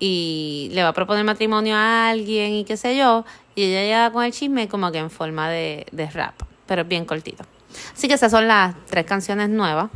le 0.01 0.83
va 0.83 0.89
a 0.89 0.93
proponer 0.93 1.25
matrimonio 1.25 1.77
a 1.77 2.09
alguien 2.09 2.53
y 2.55 2.65
qué 2.65 2.77
sé 2.77 2.97
yo. 2.97 3.25
Y 3.55 3.65
ella 3.65 3.83
llega 3.83 4.13
con 4.13 4.25
el 4.25 4.33
chisme 4.33 4.69
como 4.69 4.91
que 4.91 4.99
en 4.99 5.11
forma 5.11 5.51
de, 5.51 5.87
de 5.93 6.11
rap, 6.11 6.35
pero 6.67 6.85
bien 6.85 7.05
cortito. 7.05 7.45
Así 7.95 8.09
que 8.09 8.15
esas 8.15 8.31
son 8.31 8.49
las 8.49 8.75
tres 8.87 9.05
canciones 9.05 9.49
nuevas. 9.49 9.91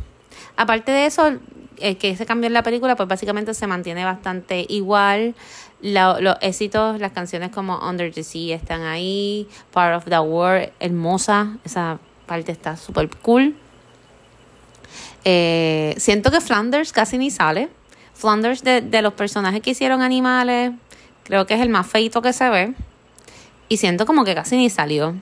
Aparte 0.57 0.91
de 0.91 1.05
eso, 1.05 1.33
el 1.79 1.97
que 1.97 2.15
se 2.15 2.25
cambió 2.25 2.47
en 2.47 2.53
la 2.53 2.63
película, 2.63 2.95
pues 2.95 3.07
básicamente 3.07 3.53
se 3.53 3.67
mantiene 3.67 4.05
bastante 4.05 4.65
igual. 4.69 5.35
los 5.81 6.37
éxitos, 6.41 6.99
las 6.99 7.11
canciones 7.11 7.51
como 7.51 7.77
Under 7.79 8.13
the 8.13 8.23
Sea 8.23 8.55
están 8.55 8.83
ahí. 8.83 9.47
Part 9.71 9.97
of 9.97 10.05
the 10.05 10.19
World, 10.19 10.69
hermosa. 10.79 11.57
Esa 11.63 11.99
parte 12.25 12.51
está 12.51 12.77
súper 12.77 13.09
cool. 13.21 13.55
Eh, 15.23 15.95
siento 15.97 16.31
que 16.31 16.39
Flanders 16.39 16.93
casi 16.93 17.17
ni 17.17 17.31
sale. 17.31 17.69
Flanders 18.15 18.63
de, 18.63 18.81
de, 18.81 19.01
los 19.01 19.13
personajes 19.13 19.61
que 19.61 19.71
hicieron 19.71 20.01
animales, 20.01 20.71
creo 21.23 21.45
que 21.45 21.53
es 21.53 21.61
el 21.61 21.69
más 21.69 21.85
feito 21.85 22.21
que 22.21 22.33
se 22.33 22.49
ve. 22.49 22.73
Y 23.69 23.77
siento 23.77 24.05
como 24.05 24.23
que 24.23 24.33
casi 24.33 24.57
ni 24.57 24.69
salió. 24.69 25.15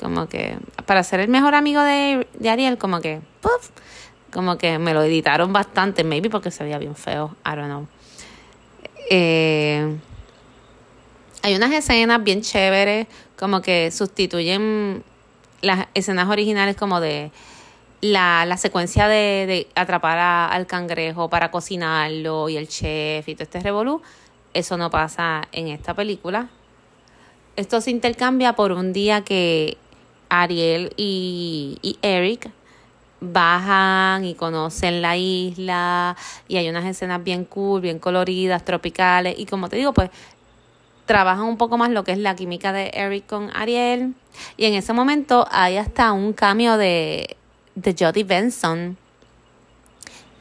Como 0.00 0.28
que 0.28 0.56
para 0.86 1.04
ser 1.04 1.20
el 1.20 1.28
mejor 1.28 1.54
amigo 1.54 1.82
de, 1.82 2.26
de 2.38 2.50
Ariel, 2.50 2.78
como 2.78 3.00
que, 3.00 3.20
puff, 3.42 3.68
como 4.32 4.56
que 4.56 4.78
me 4.78 4.94
lo 4.94 5.02
editaron 5.02 5.52
bastante, 5.52 6.04
maybe 6.04 6.30
porque 6.30 6.50
se 6.50 6.64
veía 6.64 6.78
bien 6.78 6.96
feo, 6.96 7.36
I 7.44 7.50
don't 7.54 7.66
know. 7.66 7.86
Eh, 9.10 9.98
hay 11.42 11.54
unas 11.54 11.72
escenas 11.72 12.22
bien 12.22 12.42
chéveres, 12.42 13.06
como 13.36 13.60
que 13.60 13.90
sustituyen 13.90 15.02
las 15.62 15.88
escenas 15.94 16.28
originales 16.28 16.76
como 16.76 17.00
de 17.00 17.30
la, 18.00 18.44
la 18.46 18.56
secuencia 18.56 19.08
de, 19.08 19.46
de 19.46 19.68
atrapar 19.74 20.18
al 20.18 20.66
cangrejo 20.66 21.28
para 21.28 21.50
cocinarlo 21.50 22.48
y 22.48 22.56
el 22.56 22.68
chef 22.68 23.28
y 23.28 23.34
todo 23.34 23.44
este 23.44 23.60
revolú. 23.60 24.02
Eso 24.54 24.76
no 24.76 24.90
pasa 24.90 25.42
en 25.52 25.68
esta 25.68 25.94
película. 25.94 26.48
Esto 27.56 27.80
se 27.80 27.90
intercambia 27.90 28.54
por 28.54 28.72
un 28.72 28.92
día 28.92 29.22
que 29.22 29.76
Ariel 30.28 30.92
y, 30.96 31.78
y 31.82 31.98
Eric 32.02 32.50
bajan 33.20 34.24
y 34.24 34.34
conocen 34.34 35.02
la 35.02 35.16
isla 35.16 36.16
y 36.48 36.56
hay 36.56 36.68
unas 36.70 36.86
escenas 36.86 37.22
bien 37.22 37.44
cool, 37.44 37.82
bien 37.82 37.98
coloridas, 37.98 38.64
tropicales 38.64 39.38
y 39.38 39.44
como 39.44 39.68
te 39.68 39.76
digo, 39.76 39.92
pues 39.92 40.10
trabajan 41.04 41.44
un 41.44 41.58
poco 41.58 41.76
más 41.76 41.90
lo 41.90 42.02
que 42.02 42.12
es 42.12 42.18
la 42.18 42.34
química 42.34 42.72
de 42.72 42.90
Eric 42.94 43.26
con 43.26 43.54
Ariel 43.54 44.14
y 44.56 44.64
en 44.64 44.74
ese 44.74 44.92
momento 44.94 45.46
hay 45.50 45.76
hasta 45.76 46.12
un 46.12 46.32
cambio 46.32 46.78
de, 46.78 47.36
de 47.74 47.94
Jodie 47.98 48.24
Benson 48.24 48.96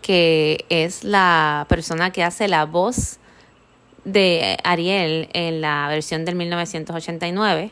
que 0.02 0.66
es 0.70 1.04
la 1.04 1.66
persona 1.70 2.12
que 2.12 2.24
hace 2.24 2.48
la 2.48 2.66
voz 2.66 3.20
de 4.06 4.58
Ariel 4.64 5.30
en 5.34 5.62
la 5.62 5.88
versión 5.90 6.26
del 6.26 6.36
1989 6.36 7.72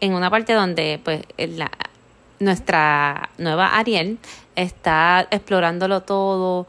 en 0.00 0.14
una 0.14 0.30
parte 0.30 0.52
donde 0.52 1.00
pues 1.02 1.22
la, 1.36 1.70
nuestra 2.40 3.30
nueva 3.38 3.76
Ariel 3.76 4.18
está 4.54 5.26
explorándolo 5.30 6.02
todo, 6.02 6.66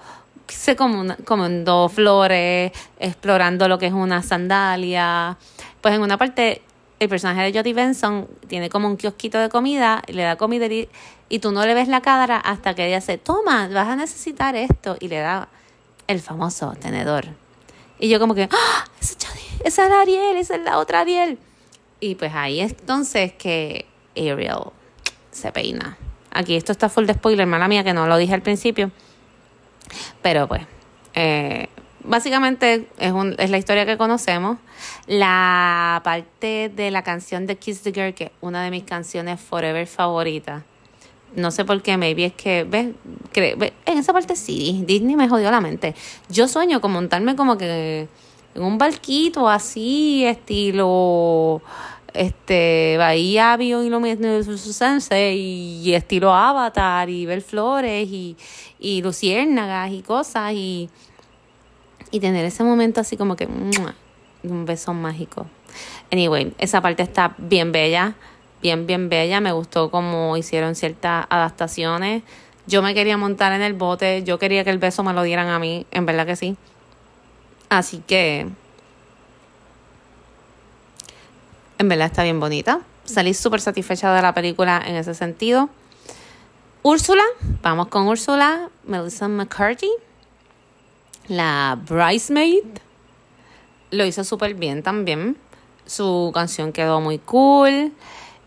se 0.47 0.75
dos 0.75 1.93
flores, 1.93 2.71
explorando 2.99 3.67
lo 3.67 3.77
que 3.77 3.87
es 3.87 3.93
una 3.93 4.23
sandalia. 4.23 5.37
Pues 5.81 5.93
en 5.93 6.01
una 6.01 6.17
parte 6.17 6.61
el 6.99 7.09
personaje 7.09 7.41
de 7.41 7.57
Jodie 7.57 7.73
Benson 7.73 8.27
tiene 8.47 8.69
como 8.69 8.87
un 8.87 8.97
kiosquito 8.97 9.39
de 9.39 9.49
comida, 9.49 10.03
le 10.07 10.23
da 10.23 10.35
comida 10.35 10.67
y, 10.67 11.39
tú 11.39 11.51
no 11.51 11.65
le 11.65 11.73
ves 11.73 11.87
la 11.87 12.01
cara 12.01 12.37
hasta 12.37 12.73
que 12.73 12.87
ella 12.87 12.97
dice, 12.97 13.17
toma, 13.17 13.67
vas 13.69 13.87
a 13.87 13.95
necesitar 13.95 14.55
esto, 14.55 14.97
y 14.99 15.07
le 15.07 15.19
da 15.19 15.47
el 16.07 16.19
famoso 16.19 16.73
tenedor. 16.79 17.27
Y 17.99 18.09
yo 18.09 18.19
como 18.19 18.35
que, 18.35 18.49
¡Ah! 18.51 18.85
esa, 19.01 19.15
esa 19.63 19.83
es 19.83 19.89
la 19.89 20.01
Ariel, 20.01 20.37
esa 20.37 20.55
es 20.55 20.61
la 20.63 20.77
otra 20.77 21.01
Ariel. 21.01 21.37
Y 21.99 22.15
pues 22.15 22.33
ahí 22.33 22.61
entonces 22.61 23.33
que 23.33 23.85
Ariel 24.15 24.71
se 25.31 25.51
peina. 25.51 25.97
Aquí 26.31 26.55
esto 26.55 26.71
está 26.71 26.89
full 26.89 27.05
de 27.05 27.13
spoiler, 27.13 27.47
mala 27.47 27.67
mía 27.67 27.83
que 27.83 27.93
no 27.93 28.07
lo 28.07 28.17
dije 28.17 28.33
al 28.33 28.41
principio. 28.41 28.91
Pero 30.21 30.47
pues, 30.47 30.61
eh, 31.13 31.69
básicamente 32.03 32.87
es, 32.97 33.11
un, 33.11 33.35
es 33.37 33.49
la 33.49 33.57
historia 33.57 33.85
que 33.85 33.97
conocemos. 33.97 34.57
La 35.07 36.01
parte 36.03 36.71
de 36.73 36.91
la 36.91 37.03
canción 37.03 37.45
de 37.45 37.57
Kiss 37.57 37.81
the 37.81 37.91
Girl, 37.91 38.13
que 38.13 38.25
es 38.25 38.31
una 38.41 38.63
de 38.63 38.71
mis 38.71 38.83
canciones 38.83 39.39
forever 39.39 39.85
favoritas. 39.87 40.63
No 41.35 41.51
sé 41.51 41.63
por 41.63 41.81
qué, 41.81 41.97
maybe 41.97 42.25
es 42.25 42.33
que, 42.33 42.63
¿ves? 42.63 42.93
En 43.85 43.97
esa 43.97 44.13
parte 44.13 44.35
sí, 44.35 44.83
Disney 44.87 45.15
me 45.15 45.29
jodió 45.29 45.51
la 45.51 45.61
mente. 45.61 45.93
Yo 46.29 46.47
sueño 46.47 46.81
con 46.81 46.91
montarme 46.91 47.35
como 47.35 47.57
que 47.57 48.07
en 48.55 48.63
un 48.63 48.77
barquito 48.77 49.47
así, 49.47 50.25
estilo 50.25 51.61
este 52.11 52.95
Bahía 52.97 53.55
Bioluminescence 53.57 55.35
y 55.35 55.93
estilo 55.93 56.33
Avatar 56.33 57.07
y 57.07 57.27
ver 57.27 57.41
flores 57.43 58.09
y, 58.09 58.35
y 58.79 59.03
luciérnagas 59.03 59.91
y 59.91 60.01
cosas 60.01 60.53
y, 60.53 60.89
y 62.11 62.19
tener 62.19 62.45
ese 62.45 62.63
momento 62.63 63.01
así 63.01 63.17
como 63.17 63.35
que 63.35 63.47
un 64.43 64.65
beso 64.65 64.93
mágico. 64.93 65.47
Anyway, 66.11 66.53
esa 66.57 66.81
parte 66.81 67.03
está 67.03 67.35
bien 67.37 67.71
bella, 67.71 68.15
bien, 68.61 68.87
bien 68.87 69.09
bella. 69.09 69.41
Me 69.41 69.51
gustó 69.51 69.91
cómo 69.91 70.37
hicieron 70.37 70.75
ciertas 70.75 71.25
adaptaciones. 71.29 72.23
Yo 72.67 72.81
me 72.81 72.93
quería 72.93 73.17
montar 73.17 73.53
en 73.53 73.61
el 73.61 73.73
bote, 73.73 74.23
yo 74.23 74.39
quería 74.39 74.63
que 74.63 74.69
el 74.69 74.77
beso 74.77 75.03
me 75.03 75.13
lo 75.13 75.23
dieran 75.23 75.47
a 75.47 75.59
mí, 75.59 75.85
en 75.91 76.05
verdad 76.05 76.25
que 76.25 76.35
sí. 76.35 76.55
Así 77.69 78.03
que 78.05 78.47
En 81.79 81.87
verdad 81.87 82.07
está 82.07 82.23
bien 82.23 82.41
bonita. 82.41 82.81
Salí 83.05 83.33
súper 83.33 83.61
satisfecha 83.61 84.13
de 84.13 84.21
la 84.21 84.33
película 84.33 84.83
en 84.85 84.97
ese 84.97 85.15
sentido. 85.15 85.69
Úrsula, 86.83 87.23
vamos 87.61 87.87
con 87.87 88.05
Úrsula, 88.05 88.69
Melissa 88.83 89.29
McCarthy, 89.29 89.89
la 91.29 91.79
Bridesmaid. 91.87 92.65
Lo 93.91 94.05
hizo 94.05 94.23
súper 94.23 94.55
bien 94.55 94.83
también. 94.83 95.37
Su 95.85 96.31
canción 96.33 96.73
quedó 96.73 96.99
muy 96.99 97.19
cool. 97.19 97.93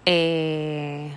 Eh, 0.05 1.17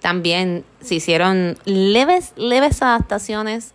también 0.00 0.64
se 0.80 0.96
hicieron 0.96 1.58
leves, 1.64 2.32
leves 2.36 2.82
adaptaciones 2.82 3.74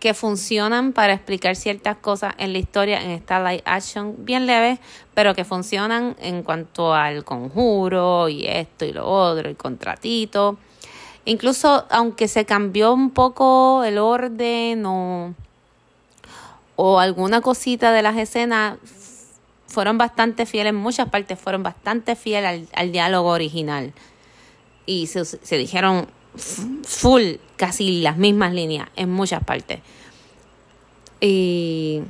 que 0.00 0.12
funcionan 0.12 0.92
para 0.92 1.14
explicar 1.14 1.56
ciertas 1.56 1.96
cosas 1.96 2.34
en 2.36 2.52
la 2.52 2.58
historia 2.58 3.02
en 3.02 3.10
esta 3.10 3.38
live 3.38 3.62
action 3.64 4.14
bien 4.18 4.46
leve, 4.46 4.78
pero 5.14 5.34
que 5.34 5.44
funcionan 5.44 6.14
en 6.20 6.42
cuanto 6.42 6.92
al 6.92 7.24
conjuro 7.24 8.28
y 8.28 8.46
esto 8.46 8.84
y 8.84 8.92
lo 8.92 9.06
otro, 9.06 9.48
el 9.48 9.56
contratito. 9.56 10.58
Incluso 11.24 11.86
aunque 11.90 12.28
se 12.28 12.44
cambió 12.44 12.92
un 12.92 13.10
poco 13.10 13.82
el 13.82 13.96
orden 13.96 14.84
o, 14.84 15.34
o 16.76 16.98
alguna 16.98 17.40
cosita 17.40 17.92
de 17.92 18.02
las 18.02 18.16
escenas, 18.16 18.78
fueron 19.66 19.98
bastante 19.98 20.46
fieles, 20.46 20.70
en 20.70 20.76
muchas 20.76 21.08
partes 21.08 21.38
fueron 21.38 21.62
bastante 21.62 22.16
fieles 22.16 22.68
al, 22.72 22.92
diálogo 22.92 23.30
original. 23.30 23.92
Y 24.86 25.06
se, 25.06 25.24
se 25.24 25.56
dijeron 25.56 26.06
full 26.36 27.36
casi 27.56 28.00
las 28.02 28.16
mismas 28.16 28.52
líneas 28.52 28.88
en 28.96 29.10
muchas 29.10 29.42
partes. 29.44 29.80
Y 31.20 32.02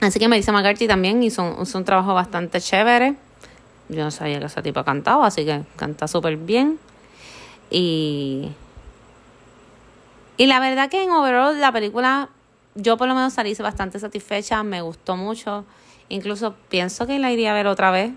así 0.00 0.18
que 0.18 0.28
Melissa 0.28 0.52
McCarthy 0.52 0.86
también 0.86 1.22
hizo 1.22 1.42
un, 1.42 1.84
trabajo 1.84 2.14
bastante 2.14 2.60
chévere. 2.60 3.14
Yo 3.88 4.04
no 4.04 4.10
sabía 4.10 4.38
que 4.38 4.46
esa 4.46 4.62
tipa 4.62 4.84
cantaba, 4.84 5.26
así 5.26 5.44
que 5.44 5.62
canta 5.76 6.08
súper 6.08 6.36
bien. 6.36 6.78
Y, 7.70 8.50
y 10.36 10.46
la 10.46 10.60
verdad 10.60 10.88
que 10.88 11.02
en 11.02 11.10
overall 11.10 11.60
la 11.60 11.72
película, 11.72 12.30
yo 12.74 12.96
por 12.96 13.08
lo 13.08 13.14
menos 13.14 13.32
salí 13.32 13.54
bastante 13.54 13.98
satisfecha, 13.98 14.62
me 14.62 14.82
gustó 14.82 15.16
mucho. 15.16 15.64
Incluso 16.08 16.54
pienso 16.68 17.06
que 17.06 17.18
la 17.18 17.32
iría 17.32 17.52
a 17.52 17.54
ver 17.54 17.66
otra 17.66 17.90
vez. 17.90 18.12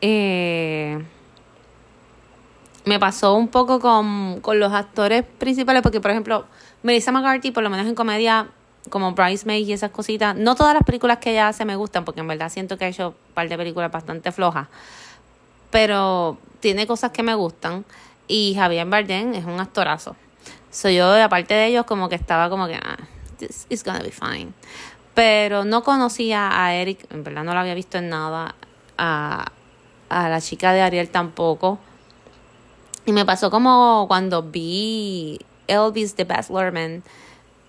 Eh, 0.00 1.02
me 2.84 2.98
pasó 2.98 3.34
un 3.34 3.48
poco 3.48 3.80
con, 3.80 4.40
con 4.40 4.58
los 4.58 4.72
actores 4.72 5.24
principales, 5.38 5.82
porque 5.82 6.00
por 6.00 6.10
ejemplo, 6.10 6.46
Melissa 6.82 7.12
McCarthy, 7.12 7.50
por 7.50 7.62
lo 7.62 7.70
menos 7.70 7.86
en 7.86 7.94
comedia, 7.94 8.48
como 8.90 9.12
Bridesmaid 9.12 9.66
y 9.66 9.72
esas 9.72 9.90
cositas, 9.90 10.34
no 10.36 10.54
todas 10.54 10.74
las 10.74 10.82
películas 10.84 11.18
que 11.18 11.32
ella 11.32 11.48
hace 11.48 11.64
me 11.64 11.76
gustan, 11.76 12.04
porque 12.04 12.20
en 12.20 12.28
verdad 12.28 12.48
siento 12.48 12.78
que 12.78 12.86
ha 12.86 12.88
hecho 12.88 13.08
un 13.08 13.34
par 13.34 13.48
de 13.48 13.56
películas 13.56 13.92
bastante 13.92 14.32
flojas, 14.32 14.68
pero 15.70 16.38
tiene 16.60 16.86
cosas 16.86 17.10
que 17.12 17.22
me 17.22 17.34
gustan. 17.34 17.84
Y 18.26 18.54
Javier 18.54 18.86
Bardem 18.86 19.34
es 19.34 19.44
un 19.44 19.58
actorazo. 19.58 20.14
Soy 20.70 20.96
yo, 20.96 21.10
aparte 21.22 21.54
de 21.54 21.66
ellos, 21.66 21.86
como 21.86 22.08
que 22.08 22.14
estaba 22.14 22.50
como 22.50 22.66
que, 22.66 22.74
ah, 22.74 22.98
this 23.38 23.66
is 23.70 23.82
gonna 23.82 24.02
be 24.02 24.10
fine. 24.10 24.52
Pero 25.14 25.64
no 25.64 25.82
conocía 25.82 26.64
a 26.64 26.74
Eric, 26.74 27.06
en 27.10 27.24
verdad 27.24 27.44
no 27.44 27.54
lo 27.54 27.60
había 27.60 27.74
visto 27.74 27.98
en 27.98 28.08
nada. 28.08 28.54
A, 28.96 29.52
a 30.08 30.28
la 30.28 30.40
chica 30.40 30.72
de 30.72 30.80
Ariel 30.80 31.08
tampoco. 31.08 31.78
Y 33.06 33.12
me 33.12 33.24
pasó 33.24 33.50
como 33.50 34.06
cuando 34.08 34.42
vi 34.42 35.38
Elvis 35.66 36.14
The 36.14 36.24
Best 36.24 36.50
Lurman, 36.50 37.02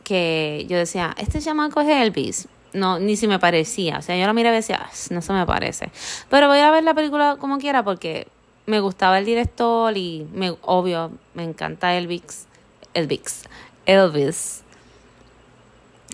que 0.04 0.66
yo 0.68 0.78
decía, 0.78 1.14
este 1.18 1.40
chamaco 1.40 1.82
es 1.82 1.88
Elvis. 1.88 2.48
No, 2.74 3.00
ni 3.00 3.16
si 3.16 3.28
me 3.28 3.40
parecía. 3.40 3.98
O 3.98 4.02
sea, 4.02 4.18
yo 4.18 4.28
lo 4.28 4.34
miraba 4.34 4.56
y 4.56 4.60
decía, 4.60 4.80
ah, 4.84 4.92
no 5.12 5.22
se 5.22 5.34
me 5.34 5.46
parece. 5.46 5.92
Pero 6.30 6.48
voy 6.48 6.60
a 6.60 6.72
ver 6.72 6.84
la 6.84 6.94
película 6.94 7.38
como 7.40 7.58
quiera 7.58 7.84
porque 7.84 8.28
me 8.66 8.80
gustaba 8.80 9.18
el 9.18 9.26
director 9.26 9.96
y 9.98 10.28
me, 10.34 10.56
obvio, 10.62 11.12
me 11.34 11.44
encanta 11.44 11.96
Elvis. 11.96 12.48
Elvis. 12.94 13.44
Elvis. 13.86 14.64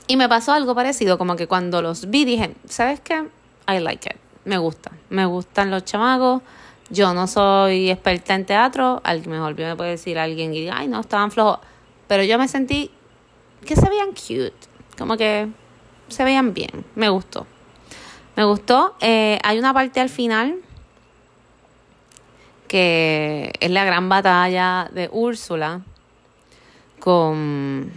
Y 0.07 0.17
me 0.17 0.29
pasó 0.29 0.53
algo 0.53 0.75
parecido, 0.75 1.17
como 1.17 1.35
que 1.35 1.47
cuando 1.47 1.81
los 1.81 2.09
vi 2.09 2.25
dije, 2.25 2.55
¿sabes 2.69 2.99
qué? 2.99 3.27
I 3.67 3.79
like 3.79 4.07
it. 4.07 4.17
Me 4.45 4.57
gusta. 4.57 4.91
Me 5.09 5.25
gustan 5.25 5.71
los 5.71 5.83
chamacos. 5.85 6.41
Yo 6.89 7.13
no 7.15 7.25
soy 7.25 7.89
experta 7.89 8.35
en 8.35 8.45
teatro. 8.45 9.01
Alguien 9.03 9.31
mejor 9.31 9.57
me 9.57 9.75
puede 9.75 9.91
decir 9.91 10.19
alguien 10.19 10.53
y 10.53 10.69
ay, 10.69 10.87
no, 10.87 10.99
estaban 10.99 11.31
flojos. 11.31 11.59
Pero 12.07 12.23
yo 12.23 12.37
me 12.37 12.47
sentí 12.47 12.91
que 13.65 13.75
se 13.75 13.89
veían 13.89 14.09
cute. 14.09 14.53
Como 14.97 15.17
que 15.17 15.47
se 16.07 16.23
veían 16.23 16.53
bien. 16.53 16.85
Me 16.93 17.09
gustó. 17.09 17.47
Me 18.35 18.43
gustó. 18.43 18.95
Eh, 18.99 19.39
hay 19.43 19.57
una 19.57 19.73
parte 19.73 19.99
al 19.99 20.09
final 20.09 20.57
que 22.67 23.51
es 23.59 23.71
la 23.71 23.83
gran 23.85 24.09
batalla 24.09 24.89
de 24.91 25.09
Úrsula 25.11 25.81
con 26.99 27.91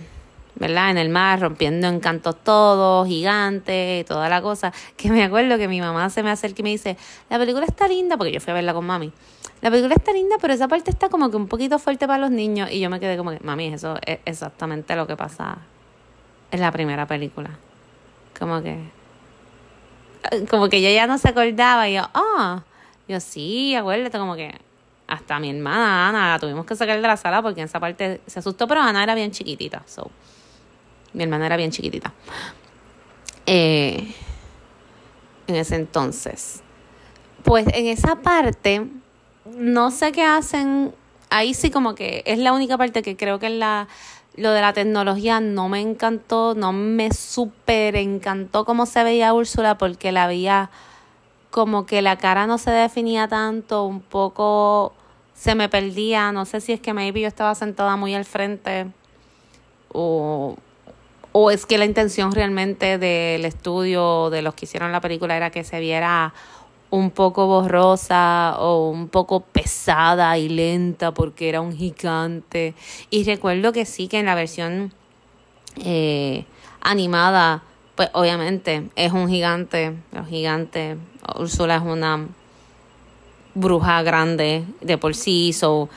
¿verdad? 0.58 0.90
En 0.90 0.98
el 0.98 1.08
mar, 1.08 1.40
rompiendo 1.40 1.88
encantos 1.88 2.36
todos, 2.42 3.06
gigante, 3.06 4.04
toda 4.08 4.28
la 4.28 4.42
cosa. 4.42 4.72
Que 4.96 5.10
me 5.10 5.24
acuerdo 5.24 5.56
que 5.58 5.68
mi 5.68 5.80
mamá 5.80 6.10
se 6.10 6.22
me 6.22 6.30
acerca 6.30 6.60
y 6.60 6.62
me 6.64 6.70
dice, 6.70 6.96
la 7.30 7.38
película 7.38 7.64
está 7.64 7.88
linda, 7.88 8.16
porque 8.16 8.32
yo 8.32 8.40
fui 8.40 8.50
a 8.50 8.54
verla 8.54 8.74
con 8.74 8.84
mami. 8.84 9.12
La 9.60 9.70
película 9.70 9.94
está 9.94 10.12
linda, 10.12 10.36
pero 10.40 10.52
esa 10.54 10.68
parte 10.68 10.90
está 10.90 11.08
como 11.08 11.30
que 11.30 11.36
un 11.36 11.48
poquito 11.48 11.78
fuerte 11.78 12.06
para 12.06 12.18
los 12.18 12.30
niños. 12.30 12.70
Y 12.70 12.80
yo 12.80 12.90
me 12.90 13.00
quedé 13.00 13.16
como 13.16 13.30
que, 13.30 13.40
mami, 13.40 13.66
eso 13.66 13.96
es 14.04 14.18
exactamente 14.24 14.94
lo 14.96 15.06
que 15.06 15.16
pasa 15.16 15.58
en 16.50 16.60
la 16.60 16.72
primera 16.72 17.06
película. 17.06 17.50
Como 18.38 18.62
que... 18.62 18.78
Como 20.50 20.68
que 20.68 20.82
yo 20.82 20.90
ya 20.90 21.06
no 21.06 21.16
se 21.16 21.28
acordaba 21.28 21.88
y 21.88 21.94
yo, 21.94 22.02
ah, 22.12 22.62
yo 23.06 23.20
sí, 23.20 23.74
acuérdate, 23.74 24.18
como 24.18 24.34
que 24.34 24.52
hasta 25.06 25.38
mi 25.38 25.48
hermana 25.48 26.08
Ana 26.08 26.32
la 26.32 26.38
tuvimos 26.38 26.66
que 26.66 26.76
sacar 26.76 27.00
de 27.00 27.08
la 27.08 27.16
sala 27.16 27.40
porque 27.40 27.60
en 27.60 27.66
esa 27.66 27.80
parte 27.80 28.20
se 28.26 28.38
asustó, 28.40 28.68
pero 28.68 28.82
Ana 28.82 29.02
era 29.02 29.14
bien 29.14 29.30
chiquitita. 29.30 29.82
So. 29.86 30.10
Mi 31.18 31.24
hermana 31.24 31.46
era 31.46 31.56
bien 31.56 31.72
chiquitita. 31.72 32.12
Eh, 33.44 34.14
en 35.48 35.54
ese 35.56 35.74
entonces. 35.74 36.62
Pues 37.42 37.66
en 37.74 37.86
esa 37.86 38.22
parte, 38.22 38.86
no 39.44 39.90
sé 39.90 40.12
qué 40.12 40.22
hacen. 40.22 40.94
Ahí 41.28 41.54
sí 41.54 41.72
como 41.72 41.96
que 41.96 42.22
es 42.24 42.38
la 42.38 42.52
única 42.52 42.78
parte 42.78 43.02
que 43.02 43.16
creo 43.16 43.40
que 43.40 43.50
la, 43.50 43.88
lo 44.36 44.52
de 44.52 44.60
la 44.60 44.72
tecnología 44.72 45.40
no 45.40 45.68
me 45.68 45.80
encantó, 45.80 46.54
no 46.54 46.72
me 46.72 47.12
súper 47.12 47.96
encantó 47.96 48.64
cómo 48.64 48.86
se 48.86 49.02
veía 49.02 49.34
Úrsula 49.34 49.76
porque 49.76 50.12
la 50.12 50.28
veía 50.28 50.70
como 51.50 51.84
que 51.84 52.00
la 52.00 52.16
cara 52.16 52.46
no 52.46 52.58
se 52.58 52.70
definía 52.70 53.26
tanto, 53.26 53.86
un 53.86 54.02
poco 54.02 54.92
se 55.34 55.56
me 55.56 55.68
perdía, 55.68 56.30
no 56.30 56.44
sé 56.44 56.60
si 56.60 56.72
es 56.72 56.80
que 56.80 56.94
maybe 56.94 57.22
yo 57.22 57.26
estaba 57.26 57.56
sentada 57.56 57.96
muy 57.96 58.14
al 58.14 58.24
frente 58.24 58.86
o 59.92 60.56
¿O 61.40 61.52
es 61.52 61.66
que 61.66 61.78
la 61.78 61.84
intención 61.84 62.32
realmente 62.32 62.98
del 62.98 63.44
estudio, 63.44 64.28
de 64.28 64.42
los 64.42 64.54
que 64.54 64.64
hicieron 64.64 64.90
la 64.90 65.00
película, 65.00 65.36
era 65.36 65.50
que 65.50 65.62
se 65.62 65.78
viera 65.78 66.34
un 66.90 67.12
poco 67.12 67.46
borrosa 67.46 68.56
o 68.58 68.90
un 68.90 69.06
poco 69.06 69.38
pesada 69.38 70.36
y 70.36 70.48
lenta 70.48 71.14
porque 71.14 71.48
era 71.48 71.60
un 71.60 71.72
gigante? 71.72 72.74
Y 73.10 73.22
recuerdo 73.22 73.70
que 73.70 73.84
sí, 73.84 74.08
que 74.08 74.18
en 74.18 74.26
la 74.26 74.34
versión 74.34 74.92
eh, 75.84 76.44
animada, 76.80 77.62
pues 77.94 78.10
obviamente 78.14 78.88
es 78.96 79.12
un 79.12 79.28
gigante, 79.28 79.94
los 80.10 80.26
gigantes, 80.26 80.96
Úrsula 81.38 81.76
es 81.76 81.82
una 81.82 82.26
bruja 83.54 84.02
grande 84.02 84.64
de 84.80 84.98
por 84.98 85.14
sí, 85.14 85.52
so 85.52 85.88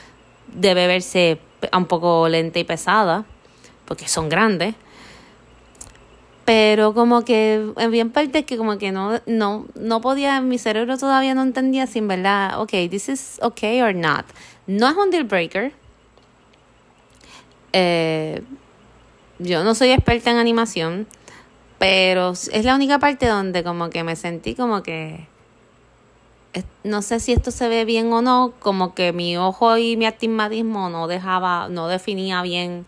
debe 0.54 0.86
verse 0.86 1.39
un 1.73 1.86
poco 1.86 2.30
lenta 2.30 2.60
y 2.60 2.63
pesada, 2.63 3.25
porque 3.88 4.08
son 4.08 4.30
grandes 4.30 4.75
pero 6.51 6.93
como 6.93 7.23
que 7.23 7.71
en 7.77 7.91
bien 7.91 8.11
parte 8.11 8.43
que 8.43 8.57
como 8.57 8.77
que 8.77 8.91
no, 8.91 9.21
no, 9.25 9.67
no 9.73 10.01
podía, 10.01 10.41
mi 10.41 10.57
cerebro 10.57 10.97
todavía 10.97 11.33
no 11.33 11.43
entendía 11.43 11.87
si 11.87 11.99
en 11.99 12.09
verdad, 12.09 12.59
ok, 12.59 12.71
this 12.89 13.07
is 13.07 13.39
okay 13.41 13.81
or 13.81 13.95
not. 13.95 14.25
No 14.67 14.89
es 14.89 14.97
un 14.97 15.11
deal 15.11 15.23
breaker. 15.23 15.71
Eh, 17.71 18.43
yo 19.39 19.63
no 19.63 19.73
soy 19.75 19.91
experta 19.91 20.29
en 20.29 20.39
animación, 20.39 21.07
pero 21.79 22.31
es 22.31 22.65
la 22.65 22.75
única 22.75 22.99
parte 22.99 23.27
donde 23.27 23.63
como 23.63 23.89
que 23.89 24.03
me 24.03 24.17
sentí 24.17 24.53
como 24.53 24.83
que 24.83 25.29
no 26.83 27.01
sé 27.01 27.21
si 27.21 27.31
esto 27.31 27.51
se 27.51 27.69
ve 27.69 27.85
bien 27.85 28.11
o 28.11 28.21
no, 28.21 28.51
como 28.59 28.93
que 28.93 29.13
mi 29.13 29.37
ojo 29.37 29.77
y 29.77 29.95
mi 29.95 30.05
astigmatismo 30.05 30.89
no 30.89 31.07
dejaba, 31.07 31.69
no 31.69 31.87
definía 31.87 32.41
bien 32.41 32.85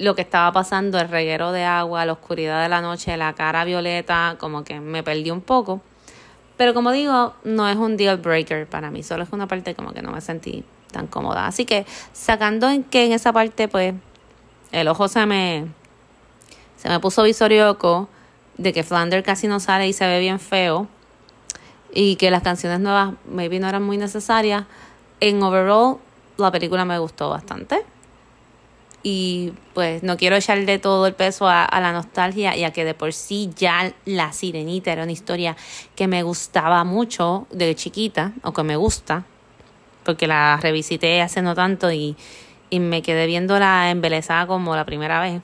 lo 0.00 0.14
que 0.14 0.22
estaba 0.22 0.50
pasando, 0.50 0.98
el 0.98 1.08
reguero 1.08 1.52
de 1.52 1.64
agua, 1.64 2.06
la 2.06 2.14
oscuridad 2.14 2.62
de 2.62 2.70
la 2.70 2.80
noche, 2.80 3.16
la 3.18 3.34
cara 3.34 3.64
violeta, 3.64 4.36
como 4.38 4.64
que 4.64 4.80
me 4.80 5.02
perdí 5.02 5.30
un 5.30 5.42
poco. 5.42 5.82
Pero 6.56 6.72
como 6.74 6.90
digo, 6.90 7.34
no 7.44 7.68
es 7.68 7.76
un 7.76 7.96
deal 7.98 8.16
breaker 8.16 8.66
para 8.66 8.90
mí, 8.90 9.02
solo 9.02 9.24
es 9.24 9.28
una 9.32 9.46
parte 9.46 9.74
como 9.74 9.92
que 9.92 10.00
no 10.00 10.10
me 10.10 10.22
sentí 10.22 10.64
tan 10.90 11.06
cómoda. 11.06 11.46
Así 11.46 11.66
que 11.66 11.84
sacando 12.12 12.68
en 12.70 12.82
que 12.82 13.04
en 13.04 13.12
esa 13.12 13.32
parte, 13.32 13.68
pues, 13.68 13.94
el 14.72 14.88
ojo 14.88 15.06
se 15.08 15.26
me, 15.26 15.66
se 16.76 16.88
me 16.88 16.98
puso 16.98 17.22
visorioco 17.22 18.08
de 18.56 18.72
que 18.72 18.82
Flander 18.82 19.22
casi 19.22 19.48
no 19.48 19.60
sale 19.60 19.86
y 19.86 19.92
se 19.92 20.06
ve 20.06 20.18
bien 20.18 20.40
feo 20.40 20.88
y 21.92 22.16
que 22.16 22.30
las 22.30 22.42
canciones 22.42 22.80
nuevas 22.80 23.14
maybe 23.30 23.58
no 23.60 23.68
eran 23.68 23.82
muy 23.82 23.98
necesarias. 23.98 24.64
En 25.20 25.42
overall, 25.42 25.98
la 26.38 26.50
película 26.50 26.86
me 26.86 26.98
gustó 26.98 27.28
bastante 27.28 27.84
y 29.02 29.52
pues 29.72 30.02
no 30.02 30.16
quiero 30.16 30.36
echarle 30.36 30.78
todo 30.78 31.06
el 31.06 31.14
peso 31.14 31.48
a, 31.48 31.68
la 31.80 31.92
nostalgia 31.92 32.56
y 32.56 32.64
a 32.64 32.72
que 32.72 32.84
de 32.84 32.94
por 32.94 33.12
sí 33.12 33.50
ya 33.56 33.92
La 34.04 34.32
Sirenita 34.32 34.92
era 34.92 35.04
una 35.04 35.12
historia 35.12 35.56
que 35.96 36.06
me 36.06 36.22
gustaba 36.22 36.84
mucho 36.84 37.46
de 37.50 37.74
chiquita 37.74 38.32
o 38.42 38.52
que 38.52 38.62
me 38.62 38.76
gusta 38.76 39.24
porque 40.04 40.26
la 40.26 40.58
revisité 40.62 41.20
hace 41.22 41.42
no 41.42 41.54
tanto 41.54 41.92
y, 41.92 42.16
y 42.68 42.80
me 42.80 43.02
quedé 43.02 43.26
viéndola 43.26 43.90
embelesada 43.90 44.46
como 44.46 44.74
la 44.76 44.84
primera 44.84 45.20
vez. 45.20 45.42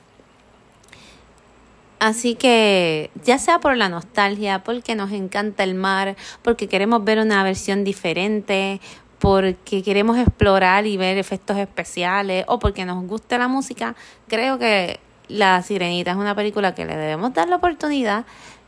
Así 1.99 2.35
que 2.35 3.09
ya 3.23 3.39
sea 3.39 3.59
por 3.59 3.75
la 3.75 3.89
nostalgia, 3.89 4.63
porque 4.63 4.93
nos 4.93 5.11
encanta 5.11 5.63
el 5.63 5.73
mar, 5.73 6.15
porque 6.43 6.67
queremos 6.67 7.03
ver 7.03 7.17
una 7.17 7.43
versión 7.43 7.83
diferente, 7.83 8.79
porque 9.19 9.83
queremos 9.83 10.17
explorar 10.17 10.85
y 10.85 10.97
ver 10.97 11.17
efectos 11.17 11.57
especiales 11.57 12.45
o 12.47 12.59
porque 12.59 12.85
nos 12.85 13.03
gusta 13.05 13.37
la 13.37 13.47
música, 13.47 13.95
creo 14.27 14.59
que 14.59 14.99
La 15.27 15.61
Sirenita 15.63 16.11
es 16.11 16.17
una 16.17 16.35
película 16.35 16.75
que 16.75 16.85
le 16.85 16.95
debemos 16.95 17.33
dar 17.33 17.49
la 17.49 17.57
oportunidad 17.57 18.25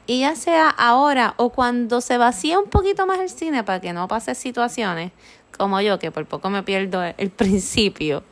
y 0.07 0.21
ya 0.21 0.35
sea 0.35 0.69
ahora 0.69 1.35
o 1.37 1.49
cuando 1.49 2.01
se 2.01 2.17
vacía 2.17 2.59
un 2.59 2.69
poquito 2.69 3.05
más 3.05 3.19
el 3.19 3.29
cine 3.29 3.63
para 3.63 3.79
que 3.79 3.93
no 3.93 4.07
pase 4.07 4.33
situaciones 4.33 5.11
como 5.55 5.81
yo, 5.81 5.99
que 5.99 6.09
por 6.09 6.25
poco 6.25 6.49
me 6.49 6.63
pierdo 6.63 7.03
el 7.03 7.29
principio, 7.35 8.23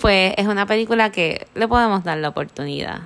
pues 0.00 0.34
es 0.36 0.46
una 0.46 0.66
película 0.66 1.10
que 1.10 1.46
le 1.54 1.68
podemos 1.68 2.02
dar 2.04 2.18
la 2.18 2.30
oportunidad. 2.30 3.02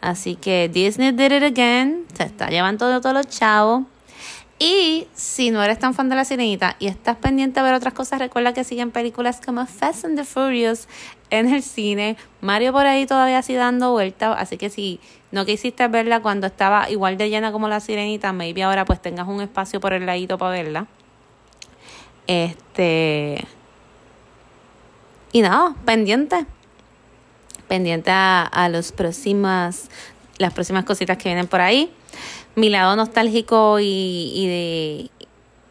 Así 0.00 0.34
que 0.34 0.68
Disney 0.68 1.12
did 1.12 1.32
it 1.32 1.42
again, 1.42 2.06
se 2.14 2.24
está 2.24 2.48
llevando 2.48 3.00
todos 3.00 3.14
los 3.14 3.28
chavos. 3.28 3.84
Y 4.58 5.08
si 5.14 5.50
no 5.50 5.62
eres 5.62 5.80
tan 5.80 5.94
fan 5.94 6.08
de 6.08 6.14
la 6.14 6.24
sirenita 6.24 6.76
y 6.78 6.86
estás 6.86 7.16
pendiente 7.16 7.58
de 7.60 7.64
ver 7.66 7.74
otras 7.74 7.92
cosas, 7.92 8.20
recuerda 8.20 8.54
que 8.54 8.62
siguen 8.62 8.92
películas 8.92 9.40
como 9.44 9.66
Fast 9.66 10.04
and 10.04 10.16
the 10.16 10.24
Furious 10.24 10.86
en 11.30 11.52
el 11.52 11.62
cine. 11.62 12.16
Mario 12.40 12.72
por 12.72 12.86
ahí 12.86 13.04
todavía 13.04 13.42
sigue 13.42 13.58
dando 13.58 13.90
vueltas. 13.90 14.36
Así 14.38 14.56
que 14.56 14.70
si 14.70 15.00
no 15.32 15.44
quisiste 15.44 15.88
verla 15.88 16.20
cuando 16.20 16.46
estaba 16.46 16.88
igual 16.88 17.16
de 17.18 17.30
llena 17.30 17.50
como 17.50 17.68
la 17.68 17.80
sirenita, 17.80 18.32
maybe 18.32 18.62
ahora 18.62 18.84
pues 18.84 19.02
tengas 19.02 19.26
un 19.26 19.40
espacio 19.40 19.80
por 19.80 19.92
el 19.92 20.06
ladito 20.06 20.38
para 20.38 20.52
verla. 20.52 20.86
Este. 22.28 23.44
Y 25.32 25.42
nada, 25.42 25.74
pendiente. 25.84 26.46
Pendiente 27.66 28.12
a, 28.12 28.42
a 28.42 28.68
los 28.68 28.92
próximas, 28.92 29.90
las 30.38 30.52
próximas 30.52 30.84
cositas 30.84 31.16
que 31.16 31.28
vienen 31.28 31.46
por 31.46 31.60
ahí 31.60 31.92
mi 32.54 32.70
lado 32.70 32.94
nostálgico 32.96 33.78
y, 33.80 34.46
de, 34.46 35.26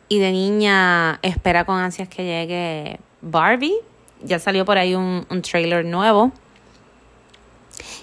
y 0.10 0.20
de 0.20 0.32
niña 0.32 1.20
espera 1.22 1.66
con 1.66 1.78
ansias 1.78 2.10
que 2.10 2.24
llegue 2.24 3.00
Barbie. 3.22 3.76
Ya 4.22 4.40
salió 4.40 4.66
por 4.66 4.78
ahí 4.78 4.96
un, 4.96 5.26
un 5.30 5.42
trailer 5.42 5.86
nuevo. 5.86 6.32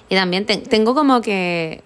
Y 0.09 0.15
también 0.15 0.45
tengo 0.45 0.95
como 0.95 1.21
que 1.21 1.83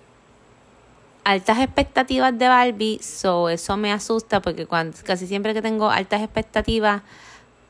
altas 1.24 1.58
expectativas 1.58 2.36
de 2.38 2.48
Barbie, 2.48 2.98
so 3.02 3.48
eso 3.48 3.76
me 3.76 3.92
asusta 3.92 4.40
porque 4.40 4.66
cuando, 4.66 4.96
casi 5.04 5.26
siempre 5.26 5.54
que 5.54 5.62
tengo 5.62 5.90
altas 5.90 6.22
expectativas, 6.22 7.02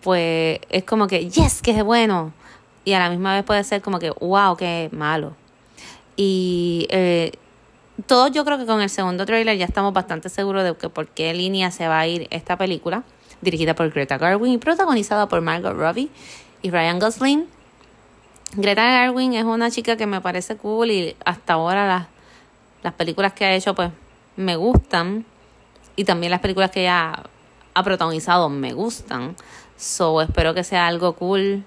pues 0.00 0.60
es 0.70 0.84
como 0.84 1.06
que, 1.06 1.28
yes, 1.28 1.60
que 1.60 1.72
es 1.72 1.82
bueno. 1.82 2.32
Y 2.84 2.92
a 2.92 2.98
la 2.98 3.10
misma 3.10 3.34
vez 3.34 3.44
puede 3.44 3.64
ser 3.64 3.80
como 3.80 3.98
que, 3.98 4.10
wow, 4.10 4.56
qué 4.56 4.90
malo. 4.92 5.34
Y 6.16 6.86
eh, 6.90 7.32
todos 8.06 8.32
yo 8.32 8.44
creo 8.44 8.58
que 8.58 8.66
con 8.66 8.80
el 8.80 8.90
segundo 8.90 9.26
trailer 9.26 9.56
ya 9.56 9.64
estamos 9.64 9.92
bastante 9.92 10.28
seguros 10.28 10.64
de 10.64 10.74
que 10.76 10.88
por 10.88 11.08
qué 11.08 11.32
línea 11.34 11.70
se 11.70 11.88
va 11.88 12.00
a 12.00 12.06
ir 12.06 12.26
esta 12.30 12.56
película, 12.56 13.04
dirigida 13.40 13.74
por 13.74 13.90
Greta 13.90 14.18
Garwin 14.18 14.52
y 14.52 14.58
protagonizada 14.58 15.28
por 15.28 15.40
Margot 15.40 15.74
Robbie 15.74 16.10
y 16.62 16.70
Ryan 16.70 16.98
Gosling. 16.98 17.46
Greta 18.56 18.84
Garwin 18.84 19.34
es 19.34 19.44
una 19.44 19.70
chica 19.70 19.96
que 19.96 20.06
me 20.06 20.20
parece 20.20 20.56
cool 20.56 20.90
y 20.90 21.16
hasta 21.24 21.54
ahora 21.54 21.86
las, 21.86 22.06
las 22.82 22.94
películas 22.94 23.32
que 23.32 23.44
ha 23.44 23.54
hecho 23.54 23.74
pues 23.74 23.90
me 24.36 24.56
gustan 24.56 25.24
y 25.96 26.04
también 26.04 26.30
las 26.30 26.40
películas 26.40 26.70
que 26.70 26.82
ella 26.82 27.24
ha 27.74 27.82
protagonizado 27.82 28.48
me 28.48 28.72
gustan. 28.72 29.36
So 29.76 30.20
espero 30.22 30.54
que 30.54 30.64
sea 30.64 30.86
algo 30.86 31.14
cool. 31.14 31.64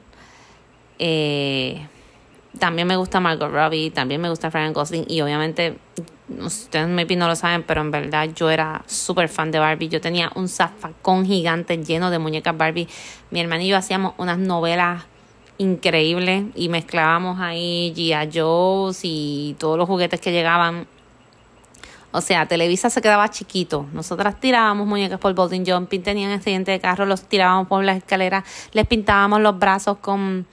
Eh, 0.99 1.87
también 2.59 2.87
me 2.87 2.95
gusta 2.95 3.19
Margot 3.19 3.51
Robbie, 3.51 3.91
también 3.91 4.21
me 4.21 4.29
gusta 4.29 4.49
Ryan 4.49 4.73
Gosling 4.73 5.05
y 5.07 5.21
obviamente 5.21 5.77
ustedes 6.39 6.87
maybe 6.87 7.15
no 7.15 7.27
lo 7.27 7.35
saben, 7.35 7.63
pero 7.63 7.81
en 7.81 7.91
verdad 7.91 8.29
yo 8.35 8.49
era 8.49 8.83
súper 8.85 9.29
fan 9.29 9.51
de 9.51 9.59
Barbie. 9.59 9.89
Yo 9.89 10.01
tenía 10.01 10.31
un 10.35 10.49
zafacón 10.49 11.25
gigante 11.25 11.77
lleno 11.83 12.09
de 12.09 12.19
muñecas 12.19 12.57
Barbie. 12.57 12.87
Mi 13.31 13.39
hermano 13.39 13.63
y 13.63 13.67
yo 13.67 13.77
hacíamos 13.77 14.13
unas 14.17 14.37
novelas 14.37 15.05
increíbles 15.57 16.45
y 16.55 16.69
mezclábamos 16.69 17.39
ahí 17.39 17.93
G.I. 17.95 18.29
Joe's 18.33 18.99
y 19.03 19.55
todos 19.59 19.77
los 19.77 19.87
juguetes 19.87 20.19
que 20.21 20.31
llegaban. 20.31 20.87
O 22.11 22.21
sea, 22.21 22.47
Televisa 22.47 22.89
se 22.89 23.01
quedaba 23.01 23.29
chiquito. 23.29 23.85
Nosotras 23.93 24.39
tirábamos 24.39 24.87
muñecas 24.87 25.19
por 25.19 25.33
Bowling 25.33 25.65
Jumping, 25.65 26.01
tenían 26.01 26.31
accidente 26.31 26.71
de 26.71 26.79
carro, 26.79 27.05
los 27.05 27.23
tirábamos 27.23 27.67
por 27.67 27.83
las 27.83 27.97
escaleras, 27.97 28.43
les 28.71 28.87
pintábamos 28.87 29.41
los 29.41 29.59
brazos 29.59 29.97
con, 29.97 30.47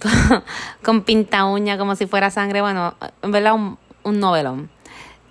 con, 0.82 1.02
pinta 1.02 1.44
uña 1.44 1.78
como 1.78 1.96
si 1.96 2.06
fuera 2.06 2.30
sangre. 2.30 2.60
Bueno, 2.60 2.94
en 3.22 3.32
verdad 3.32 3.54
un, 3.54 3.78
novelón 4.04 4.68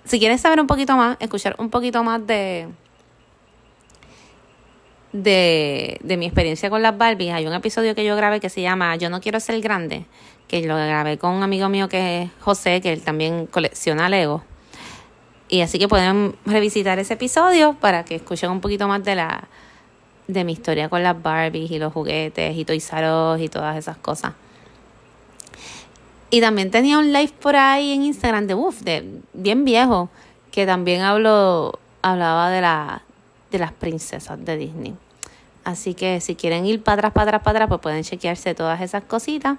si 0.04 0.18
quieres 0.18 0.40
saber 0.40 0.60
un 0.60 0.66
poquito 0.66 0.96
más, 0.96 1.16
escuchar 1.20 1.54
un 1.58 1.70
poquito 1.70 2.02
más 2.02 2.26
de, 2.26 2.68
de, 5.12 5.98
de 6.02 6.16
mi 6.16 6.26
experiencia 6.26 6.70
con 6.70 6.82
las 6.82 6.96
Barbies, 6.98 7.32
hay 7.32 7.46
un 7.46 7.52
episodio 7.52 7.94
que 7.94 8.04
yo 8.04 8.16
grabé 8.16 8.40
que 8.40 8.48
se 8.48 8.62
llama 8.62 8.96
Yo 8.96 9.10
no 9.10 9.20
quiero 9.20 9.38
ser 9.38 9.60
grande, 9.60 10.06
que 10.48 10.66
lo 10.66 10.74
grabé 10.74 11.18
con 11.18 11.32
un 11.32 11.42
amigo 11.42 11.68
mío 11.68 11.88
que 11.88 12.22
es 12.22 12.30
José, 12.40 12.80
que 12.80 12.92
él 12.92 13.02
también 13.02 13.46
colecciona 13.46 14.08
Lego. 14.08 14.42
Y 15.48 15.60
así 15.60 15.78
que 15.78 15.86
pueden 15.86 16.34
revisitar 16.46 16.98
ese 16.98 17.14
episodio 17.14 17.74
para 17.74 18.04
que 18.04 18.16
escuchen 18.16 18.50
un 18.50 18.60
poquito 18.60 18.88
más 18.88 19.04
de 19.04 19.14
la 19.14 19.48
de 20.26 20.44
mi 20.44 20.52
historia 20.52 20.88
con 20.88 21.02
las 21.02 21.20
Barbies 21.20 21.70
y 21.70 21.78
los 21.78 21.92
juguetes 21.92 22.56
y 22.56 22.64
Toys 22.64 22.90
y 23.38 23.48
todas 23.48 23.76
esas 23.76 23.96
cosas. 23.98 24.32
Y 26.34 26.40
también 26.40 26.70
tenía 26.70 26.98
un 26.98 27.12
live 27.12 27.34
por 27.42 27.56
ahí 27.56 27.92
en 27.92 28.04
Instagram 28.04 28.46
de, 28.46 28.54
uff, 28.54 28.80
de 28.80 29.20
bien 29.34 29.66
viejo, 29.66 30.08
que 30.50 30.64
también 30.64 31.02
hablo, 31.02 31.78
hablaba 32.00 32.48
de, 32.48 32.62
la, 32.62 33.02
de 33.50 33.58
las 33.58 33.72
princesas 33.72 34.42
de 34.42 34.56
Disney. 34.56 34.94
Así 35.62 35.92
que 35.92 36.22
si 36.22 36.34
quieren 36.34 36.64
ir 36.64 36.82
para 36.82 36.94
atrás, 36.94 37.12
para 37.12 37.24
atrás, 37.24 37.42
para 37.42 37.58
atrás, 37.58 37.68
pues 37.68 37.80
pueden 37.82 38.02
chequearse 38.02 38.54
todas 38.54 38.80
esas 38.80 39.04
cositas. 39.04 39.58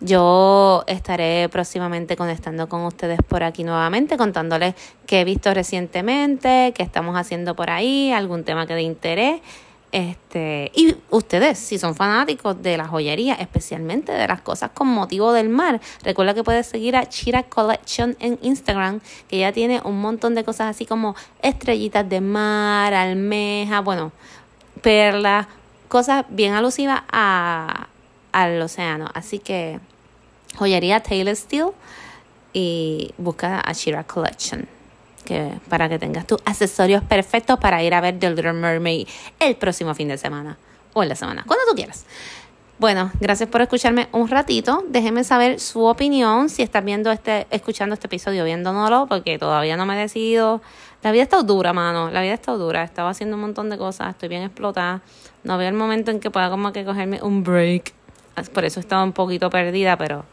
Yo 0.00 0.84
estaré 0.86 1.50
próximamente 1.50 2.16
conectando 2.16 2.66
con 2.66 2.82
ustedes 2.86 3.18
por 3.28 3.42
aquí 3.42 3.62
nuevamente, 3.62 4.16
contándoles 4.16 4.74
qué 5.06 5.20
he 5.20 5.24
visto 5.24 5.52
recientemente, 5.52 6.72
qué 6.74 6.82
estamos 6.82 7.14
haciendo 7.14 7.54
por 7.54 7.68
ahí, 7.68 8.10
algún 8.10 8.44
tema 8.44 8.66
que 8.66 8.72
de 8.72 8.82
interés. 8.82 9.42
Este, 9.92 10.70
y 10.74 10.94
ustedes, 11.10 11.58
si 11.58 11.78
son 11.78 11.96
fanáticos 11.96 12.62
de 12.62 12.76
la 12.76 12.86
joyería, 12.86 13.34
especialmente 13.34 14.12
de 14.12 14.28
las 14.28 14.40
cosas 14.40 14.70
con 14.72 14.86
motivo 14.86 15.32
del 15.32 15.48
mar, 15.48 15.80
recuerda 16.04 16.32
que 16.32 16.44
puedes 16.44 16.66
seguir 16.66 16.94
a 16.94 17.08
Chira 17.08 17.42
Collection 17.42 18.16
en 18.20 18.38
Instagram, 18.42 19.00
que 19.28 19.38
ya 19.38 19.52
tiene 19.52 19.80
un 19.84 20.00
montón 20.00 20.36
de 20.36 20.44
cosas 20.44 20.68
así 20.68 20.86
como 20.86 21.16
estrellitas 21.42 22.08
de 22.08 22.20
mar, 22.20 22.94
almeja, 22.94 23.80
bueno, 23.80 24.12
perlas, 24.80 25.48
cosas 25.88 26.24
bien 26.28 26.54
alusivas 26.54 27.02
a, 27.10 27.88
al 28.30 28.62
océano. 28.62 29.10
Así 29.12 29.40
que 29.40 29.80
joyería 30.56 31.02
Taylor 31.02 31.34
Steel 31.34 31.70
y 32.52 33.12
busca 33.18 33.60
a 33.64 33.74
Chira 33.74 34.04
Collection 34.04 34.79
para 35.68 35.88
que 35.88 35.98
tengas 35.98 36.26
tus 36.26 36.38
accesorios 36.44 37.02
perfectos 37.04 37.58
para 37.58 37.82
ir 37.82 37.94
a 37.94 38.00
ver 38.00 38.18
The 38.18 38.30
Little 38.30 38.52
Mermaid 38.52 39.06
el 39.38 39.56
próximo 39.56 39.94
fin 39.94 40.08
de 40.08 40.18
semana 40.18 40.56
o 40.92 41.02
en 41.02 41.08
la 41.08 41.14
semana, 41.14 41.44
cuando 41.46 41.64
tú 41.68 41.74
quieras. 41.74 42.04
Bueno, 42.80 43.10
gracias 43.20 43.46
por 43.50 43.60
escucharme 43.60 44.08
un 44.10 44.28
ratito. 44.28 44.84
Déjenme 44.88 45.22
saber 45.22 45.60
su 45.60 45.84
opinión 45.84 46.48
si 46.48 46.62
estás 46.62 46.82
viendo 46.82 47.12
este, 47.12 47.46
escuchando 47.50 47.92
este 47.92 48.06
episodio, 48.06 48.42
viéndolo, 48.42 49.06
porque 49.06 49.38
todavía 49.38 49.76
no 49.76 49.84
me 49.84 49.96
he 49.96 49.98
decidido. 49.98 50.62
La 51.02 51.12
vida 51.12 51.24
está 51.24 51.42
dura, 51.42 51.74
mano. 51.74 52.10
La 52.10 52.22
vida 52.22 52.32
está 52.32 52.52
dura. 52.52 52.82
Estaba 52.82 53.10
haciendo 53.10 53.36
un 53.36 53.42
montón 53.42 53.68
de 53.68 53.76
cosas, 53.76 54.08
estoy 54.08 54.30
bien 54.30 54.44
explotada. 54.44 55.02
No 55.44 55.58
veo 55.58 55.68
el 55.68 55.74
momento 55.74 56.10
en 56.10 56.20
que 56.20 56.30
pueda 56.30 56.48
como 56.48 56.72
que 56.72 56.86
cogerme 56.86 57.22
un 57.22 57.44
break. 57.44 57.92
Por 58.54 58.64
eso 58.64 58.80
estaba 58.80 59.04
un 59.04 59.12
poquito 59.12 59.50
perdida, 59.50 59.98
pero 59.98 60.24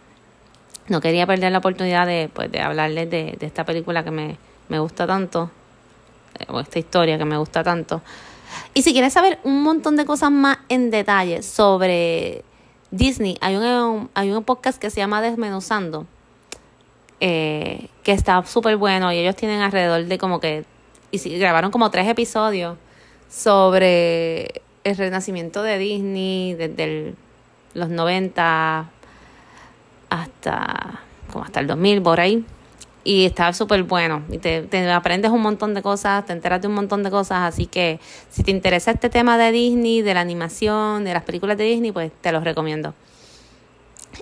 no 0.87 1.01
quería 1.01 1.27
perder 1.27 1.51
la 1.51 1.57
oportunidad 1.57 2.07
de, 2.07 2.29
pues, 2.33 2.49
de 2.49 2.61
hablarles 2.61 3.09
de 3.09 3.37
esta 3.41 3.65
película 3.65 4.05
que 4.05 4.11
me, 4.11 4.37
me 4.69 4.79
gusta 4.79 5.07
tanto, 5.07 5.49
eh, 6.39 6.45
o 6.49 6.59
esta 6.59 6.79
historia 6.79 7.17
que 7.17 7.25
me 7.25 7.37
gusta 7.37 7.63
tanto. 7.63 8.01
Y 8.73 8.81
si 8.81 8.93
quieres 8.93 9.13
saber 9.13 9.39
un 9.43 9.63
montón 9.63 9.95
de 9.95 10.05
cosas 10.05 10.31
más 10.31 10.59
en 10.69 10.89
detalle 10.89 11.43
sobre 11.43 12.43
Disney, 12.91 13.37
hay 13.41 13.55
un, 13.55 14.09
hay 14.13 14.31
un 14.31 14.43
podcast 14.43 14.79
que 14.79 14.89
se 14.89 14.97
llama 14.99 15.21
Desmenuzando, 15.21 16.05
eh, 17.19 17.89
que 18.03 18.11
está 18.11 18.43
súper 18.45 18.77
bueno 18.77 19.11
y 19.11 19.17
ellos 19.17 19.35
tienen 19.35 19.61
alrededor 19.61 20.05
de 20.05 20.17
como 20.17 20.39
que, 20.39 20.65
y 21.11 21.17
si, 21.17 21.37
grabaron 21.37 21.71
como 21.71 21.89
tres 21.89 22.07
episodios 22.07 22.77
sobre 23.29 24.61
el 24.83 24.95
renacimiento 24.95 25.63
de 25.63 25.77
Disney 25.77 26.53
desde 26.53 27.15
los 27.73 27.89
90 27.89 28.89
hasta 30.09 31.01
como 31.31 31.43
hasta 31.43 31.59
el 31.59 31.67
2000 31.67 32.01
por 32.01 32.19
ahí 32.21 32.45
y 33.07 33.25
está 33.25 33.53
súper 33.53 33.83
bueno. 33.83 34.23
Y 34.29 34.37
te, 34.37 34.63
te, 34.63 34.91
aprendes 34.91 35.31
un 35.31 35.41
montón 35.41 35.73
de 35.73 35.81
cosas, 35.81 36.25
te 36.25 36.33
enteras 36.33 36.61
de 36.61 36.67
un 36.67 36.73
montón 36.73 37.03
de 37.03 37.09
cosas. 37.09 37.37
Así 37.43 37.65
que 37.65 38.01
si 38.29 38.43
te 38.43 38.51
interesa 38.51 38.91
este 38.91 39.09
tema 39.09 39.37
de 39.37 39.53
Disney, 39.53 40.01
de 40.01 40.13
la 40.13 40.19
animación, 40.19 41.05
de 41.05 41.13
las 41.13 41.23
películas 41.23 41.57
de 41.57 41.63
Disney, 41.63 41.93
pues 41.93 42.11
te 42.19 42.33
los 42.33 42.43
recomiendo. 42.43 42.93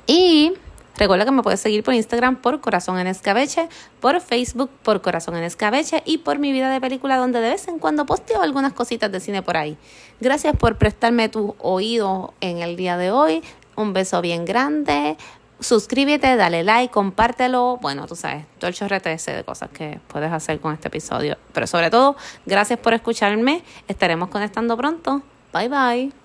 Y 0.06 0.54
recuerda 0.98 1.26
que 1.26 1.32
me 1.32 1.42
puedes 1.42 1.60
seguir 1.60 1.84
por 1.84 1.96
Instagram 1.96 2.36
por 2.36 2.62
Corazón 2.62 3.00
en 3.00 3.08
Escabeche, 3.08 3.70
por 4.02 4.22
Facebook 4.22 4.70
por 4.84 5.02
Corazón 5.02 5.36
en 5.36 5.46
Escabeche 5.46 6.04
y 6.06 6.20
por 6.20 6.38
mi 6.38 6.52
vida 6.52 6.70
de 6.70 6.80
película 6.80 7.18
donde 7.18 7.42
de 7.42 7.50
vez 7.50 7.68
en 7.68 7.80
cuando 7.80 8.06
posteo 8.06 8.44
algunas 8.44 8.74
cositas 8.74 9.12
de 9.12 9.20
cine 9.20 9.42
por 9.42 9.58
ahí. 9.58 9.78
Gracias 10.22 10.56
por 10.56 10.78
prestarme 10.78 11.28
tu 11.28 11.56
oído 11.58 12.36
en 12.40 12.60
el 12.60 12.76
día 12.76 12.98
de 12.98 13.10
hoy. 13.10 13.42
Un 13.76 13.94
beso 13.94 14.22
bien 14.22 14.46
grande. 14.46 15.18
Suscríbete, 15.60 16.36
dale 16.36 16.64
like, 16.64 16.94
compártelo. 16.94 17.78
Bueno, 17.82 18.06
tú 18.08 18.16
sabes, 18.16 18.46
todo 18.60 18.68
el 18.68 18.74
chorrete 18.76 19.14
ese 19.14 19.32
de 19.32 19.44
cosas 19.44 19.70
que 19.70 20.00
puedes 20.08 20.32
hacer 20.32 20.60
con 20.60 20.74
este 20.74 20.90
episodio. 20.90 21.38
Pero 21.54 21.66
sobre 21.66 21.90
todo, 21.90 22.16
gracias 22.46 22.80
por 22.80 22.94
escucharme. 22.94 23.64
Estaremos 23.88 24.30
conectando 24.30 24.76
pronto. 24.76 25.22
Bye 25.54 25.70
bye. 25.70 26.25